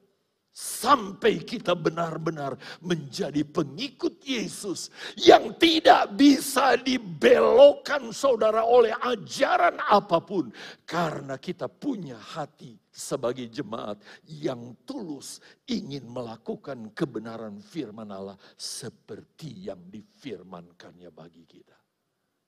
[0.56, 4.88] Sampai kita benar-benar menjadi pengikut Yesus
[5.20, 10.48] yang tidak bisa dibelokkan saudara oleh ajaran apa pun.
[10.88, 14.00] Karena kita punya hati sebagai jemaat
[14.32, 21.85] yang tulus ingin melakukan kebenaran firman Allah seperti yang difirmankannya bagi kita.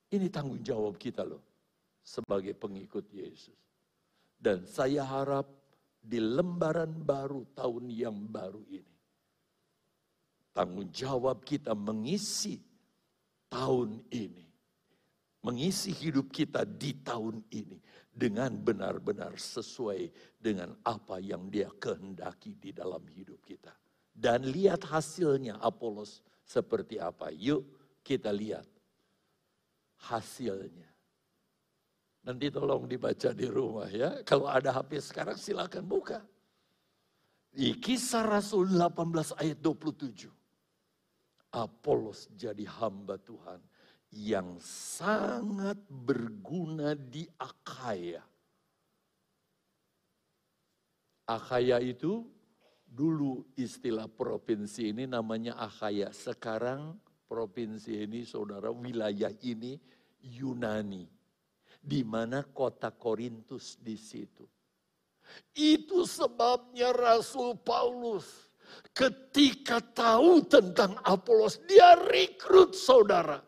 [0.07, 1.43] Ini tanggung jawab kita loh
[1.99, 3.59] sebagai pengikut Yesus.
[4.39, 5.49] Dan saya harap
[5.99, 8.95] di lembaran baru tahun yang baru ini.
[10.55, 12.55] Tanggung jawab kita mengisi
[13.51, 14.47] tahun ini.
[15.43, 17.77] Mengisi hidup kita di tahun ini.
[18.17, 23.75] Dengan benar-benar sesuai dengan apa yang dia kehendaki di dalam hidup kita.
[24.09, 27.29] Dan lihat hasilnya Apolos seperti apa.
[27.29, 27.61] Yuk
[28.01, 28.65] kita lihat
[30.05, 30.89] hasilnya.
[32.27, 34.19] Nanti tolong dibaca di rumah ya.
[34.27, 36.19] Kalau ada HP sekarang silakan buka.
[37.47, 40.27] Di kisah Rasul 18 ayat 27.
[41.55, 43.63] Apolos jadi hamba Tuhan
[44.11, 48.21] yang sangat berguna di Akaya.
[51.27, 52.27] Akaya itu
[52.87, 56.11] dulu istilah provinsi ini namanya Akaya.
[56.11, 59.75] Sekarang provinsi ini, saudara, wilayah ini
[60.23, 61.05] Yunani.
[61.77, 64.43] Di mana kota Korintus di situ.
[65.53, 68.47] Itu sebabnya Rasul Paulus
[68.91, 73.39] ketika tahu tentang Apolos, dia rekrut saudara.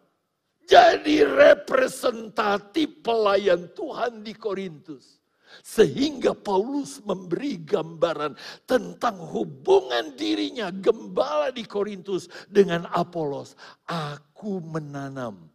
[0.69, 5.18] Jadi representatif pelayan Tuhan di Korintus.
[5.62, 13.58] Sehingga Paulus memberi gambaran tentang hubungan dirinya gembala di Korintus dengan Apolos.
[13.89, 15.50] Aku menanam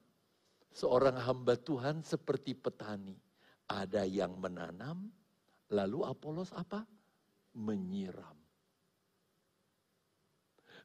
[0.75, 3.17] seorang hamba Tuhan seperti petani.
[3.65, 5.09] Ada yang menanam,
[5.73, 6.85] lalu Apolos apa?
[7.57, 8.37] Menyiram.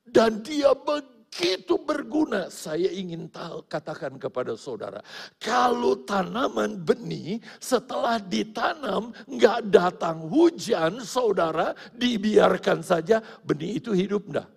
[0.07, 2.49] Dan dia begitu begitu berguna.
[2.49, 3.30] Saya ingin
[3.69, 4.99] katakan kepada saudara,
[5.38, 14.49] kalau tanaman benih setelah ditanam nggak datang hujan, saudara dibiarkan saja benih itu hidup enggak?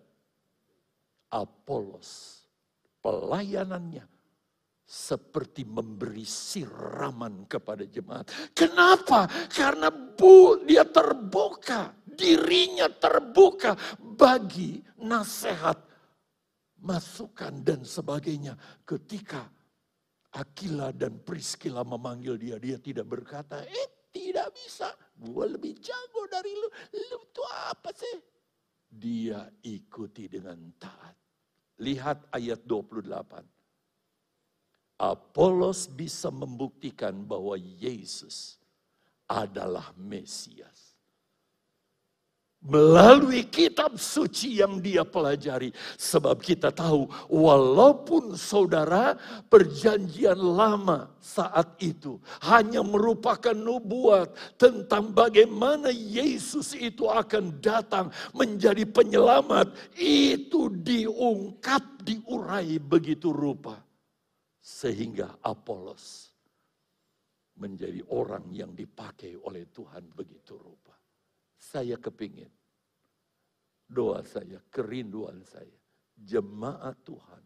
[1.28, 2.40] Apolos
[3.04, 4.08] pelayanannya
[4.84, 8.28] seperti memberi siraman kepada jemaat.
[8.52, 9.24] Kenapa?
[9.48, 15.80] Karena bu dia terbuka, dirinya terbuka bagi nasihat,
[16.82, 18.58] masukan dan sebagainya.
[18.82, 19.46] Ketika
[20.34, 26.52] Akila dan Priskila memanggil dia, dia tidak berkata, eh tidak bisa, gue lebih jago dari
[26.52, 26.68] lu,
[27.08, 28.16] lu itu apa sih?
[28.92, 31.16] Dia ikuti dengan taat.
[31.80, 33.52] Lihat ayat 28
[35.02, 38.60] Apolos bisa membuktikan bahwa Yesus
[39.26, 40.81] adalah Mesias.
[42.62, 45.74] Melalui kitab suci yang dia pelajari.
[45.98, 49.18] Sebab kita tahu walaupun saudara
[49.50, 59.74] perjanjian lama saat itu hanya merupakan nubuat tentang bagaimana Yesus itu akan datang menjadi penyelamat.
[59.98, 63.78] Itu diungkap, diurai begitu rupa
[64.62, 66.30] sehingga Apolos
[67.58, 70.81] menjadi orang yang dipakai oleh Tuhan begitu rupa.
[71.62, 72.50] Saya kepingin,
[73.86, 75.78] doa saya, kerinduan saya,
[76.18, 77.42] jemaat Tuhan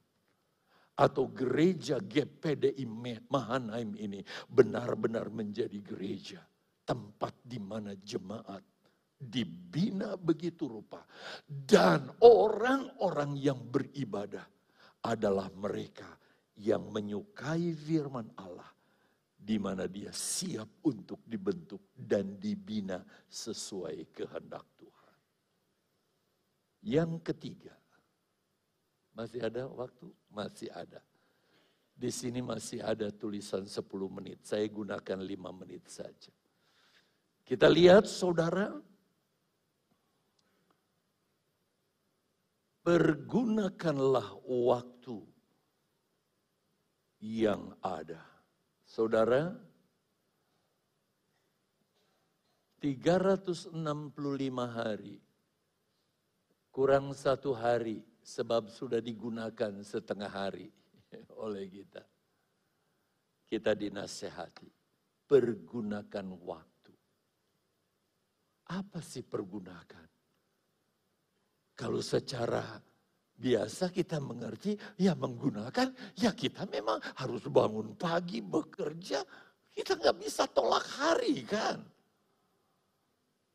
[0.96, 2.88] atau gereja GPDI
[3.28, 6.40] Mahanaim ini benar-benar menjadi gereja.
[6.86, 8.64] Tempat di mana jemaat
[9.20, 11.04] dibina begitu rupa.
[11.44, 14.48] Dan orang-orang yang beribadah
[15.04, 16.08] adalah mereka
[16.56, 18.75] yang menyukai firman Allah
[19.46, 22.98] di mana dia siap untuk dibentuk dan dibina
[23.30, 25.16] sesuai kehendak Tuhan.
[26.82, 27.74] Yang ketiga,
[29.14, 30.10] masih ada waktu?
[30.34, 30.98] Masih ada.
[31.94, 34.42] Di sini masih ada tulisan 10 menit.
[34.42, 36.34] Saya gunakan 5 menit saja.
[37.46, 38.74] Kita lihat saudara,
[42.82, 45.22] pergunakanlah waktu
[47.22, 48.35] yang ada.
[48.96, 49.52] Saudara,
[52.80, 53.76] 365
[54.72, 55.20] hari,
[56.72, 60.72] kurang satu hari, sebab sudah digunakan setengah hari
[61.44, 62.08] oleh kita.
[63.44, 64.72] Kita dinasehati,
[65.28, 66.94] pergunakan waktu.
[68.72, 70.08] Apa sih pergunakan?
[71.76, 72.80] Kalau secara
[73.36, 79.20] Biasa kita mengerti, ya menggunakan, ya kita memang harus bangun pagi, bekerja.
[79.76, 81.84] Kita nggak bisa tolak hari kan.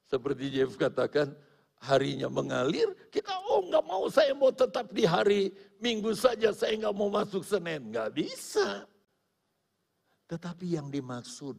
[0.05, 1.33] Seperti Jeff katakan,
[1.81, 5.49] harinya mengalir, kita oh nggak mau saya mau tetap di hari
[5.81, 7.89] Minggu saja, saya nggak mau masuk Senin.
[7.89, 8.85] Nggak bisa.
[10.29, 11.57] Tetapi yang dimaksud,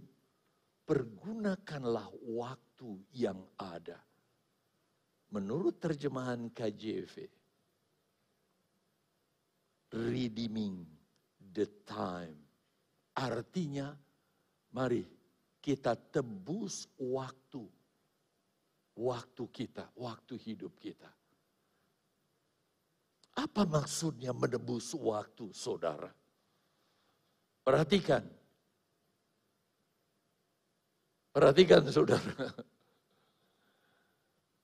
[0.86, 3.98] pergunakanlah waktu yang ada.
[5.34, 7.26] Menurut terjemahan KJV,
[9.92, 10.84] redeeming
[11.52, 12.36] the time.
[13.12, 13.92] Artinya,
[14.72, 15.04] mari
[15.60, 17.64] kita tebus waktu.
[18.92, 21.08] Waktu kita, waktu hidup kita.
[23.32, 26.12] Apa maksudnya menebus waktu, saudara?
[27.64, 28.20] Perhatikan.
[31.32, 32.52] Perhatikan, saudara.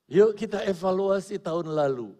[0.09, 2.17] Yuk kita evaluasi tahun lalu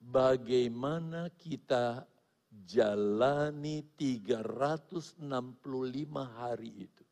[0.00, 2.08] bagaimana kita
[2.50, 5.20] jalani 365
[6.24, 7.04] hari itu.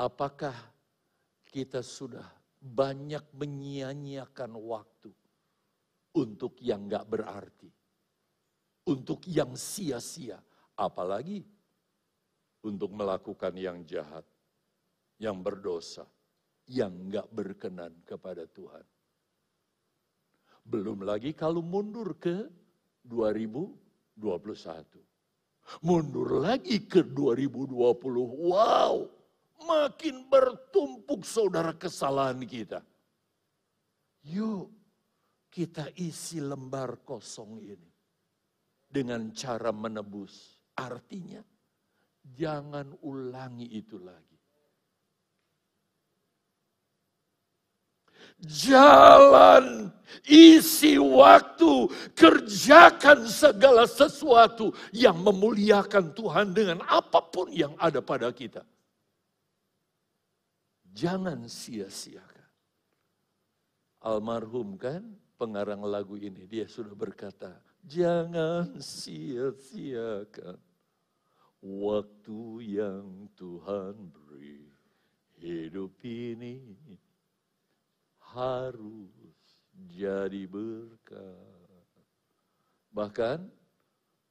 [0.00, 0.56] Apakah
[1.44, 2.24] kita sudah
[2.56, 5.12] banyak menyia-nyiakan waktu
[6.16, 7.70] untuk yang gak berarti,
[8.88, 10.40] untuk yang sia-sia,
[10.74, 11.44] apalagi
[12.64, 14.24] untuk melakukan yang jahat,
[15.20, 16.08] yang berdosa,
[16.66, 18.99] yang gak berkenan kepada Tuhan.
[20.70, 22.46] Belum lagi kalau mundur ke
[23.02, 24.22] 2021.
[25.82, 27.74] Mundur lagi ke 2020.
[28.54, 29.10] Wow,
[29.66, 32.86] makin bertumpuk saudara kesalahan kita.
[34.30, 34.70] Yuk
[35.50, 37.90] kita isi lembar kosong ini
[38.86, 40.62] dengan cara menebus.
[40.78, 41.42] Artinya
[42.22, 44.29] jangan ulangi itu lagi.
[48.44, 49.92] Jalan,
[50.24, 58.64] isi waktu, kerjakan segala sesuatu yang memuliakan Tuhan dengan apa pun yang ada pada kita.
[60.90, 62.48] Jangan sia-siakan.
[64.00, 65.04] Almarhum kan
[65.36, 66.48] pengarang lagu ini.
[66.48, 67.52] Dia sudah berkata,
[67.84, 70.58] jangan sia-siakan
[71.60, 74.68] waktu yang Tuhan beri.
[75.40, 76.60] Hidup ini
[78.30, 79.10] harus
[79.74, 81.86] jadi berkat.
[82.90, 83.38] Bahkan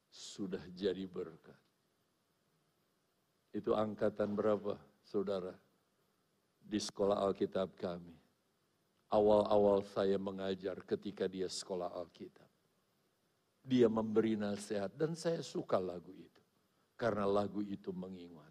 [0.10, 1.58] sudah jadi berkat.
[3.50, 5.56] Itu angkatan berapa, saudara?
[6.60, 8.14] Di sekolah Alkitab kami.
[9.10, 12.46] Awal-awal saya mengajar ketika dia sekolah Alkitab.
[13.66, 16.44] Dia memberi nasihat dan saya suka lagu itu.
[16.94, 18.49] Karena lagu itu mengingatkan.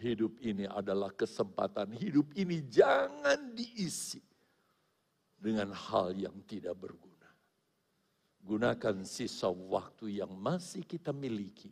[0.00, 1.92] Hidup ini adalah kesempatan.
[1.92, 4.24] Hidup ini jangan diisi
[5.36, 7.28] dengan hal yang tidak berguna.
[8.40, 11.68] Gunakan sisa waktu yang masih kita miliki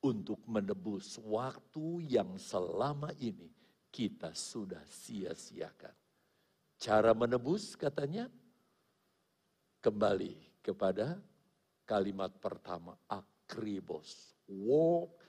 [0.00, 3.52] untuk menebus waktu yang selama ini
[3.92, 5.92] kita sudah sia-siakan.
[6.80, 8.32] Cara menebus katanya
[9.84, 11.20] kembali kepada
[11.84, 14.32] kalimat pertama akribos.
[14.48, 15.20] Walk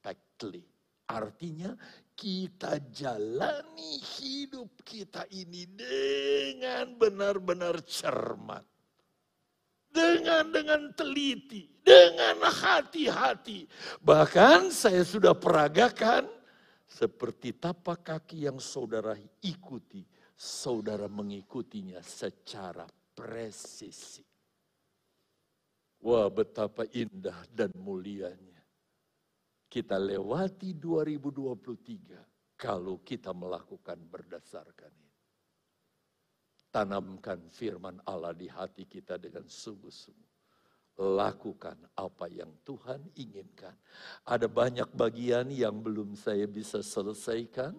[0.00, 0.64] circumspectly.
[1.10, 1.74] Artinya
[2.14, 8.62] kita jalani hidup kita ini dengan benar-benar cermat
[9.90, 13.66] dengan dengan teliti, dengan hati-hati.
[13.98, 16.30] Bahkan saya sudah peragakan
[16.86, 20.06] seperti tapak kaki yang saudara ikuti,
[20.38, 22.86] saudara mengikutinya secara
[23.18, 24.22] presisi.
[26.06, 28.49] Wah betapa indah dan mulianya.
[29.70, 35.18] Kita lewati 2023 kalau kita melakukan berdasarkan ini.
[36.74, 40.28] Tanamkan firman Allah di hati kita dengan sungguh-sungguh.
[41.00, 43.72] Lakukan apa yang Tuhan inginkan.
[44.26, 47.72] Ada banyak bagian yang belum saya bisa selesaikan,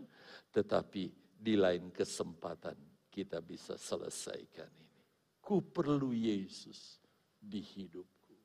[0.56, 2.80] tetapi di lain kesempatan
[3.12, 5.04] kita bisa selesaikan ini.
[5.44, 7.04] Ku perlu Yesus
[7.36, 8.36] di hidupku.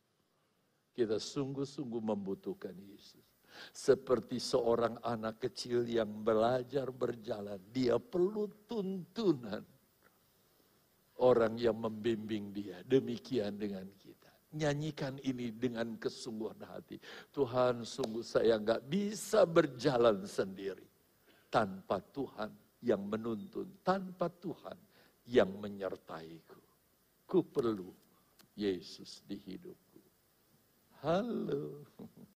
[0.91, 3.26] Kita sungguh-sungguh membutuhkan Yesus.
[3.73, 9.65] Seperti seorang anak kecil yang belajar berjalan, dia perlu tuntunan
[11.21, 12.83] orang yang membimbing dia.
[12.85, 14.29] Demikian dengan kita.
[14.57, 16.97] Nyanyikan ini dengan kesungguhan hati.
[17.33, 20.87] Tuhan sungguh saya nggak bisa berjalan sendiri.
[21.53, 23.81] Tanpa Tuhan yang menuntun.
[23.85, 24.77] Tanpa Tuhan
[25.29, 26.61] yang menyertaiku.
[27.27, 27.91] Ku perlu
[28.57, 30.01] Yesus di hidupku.
[31.05, 31.85] Halo.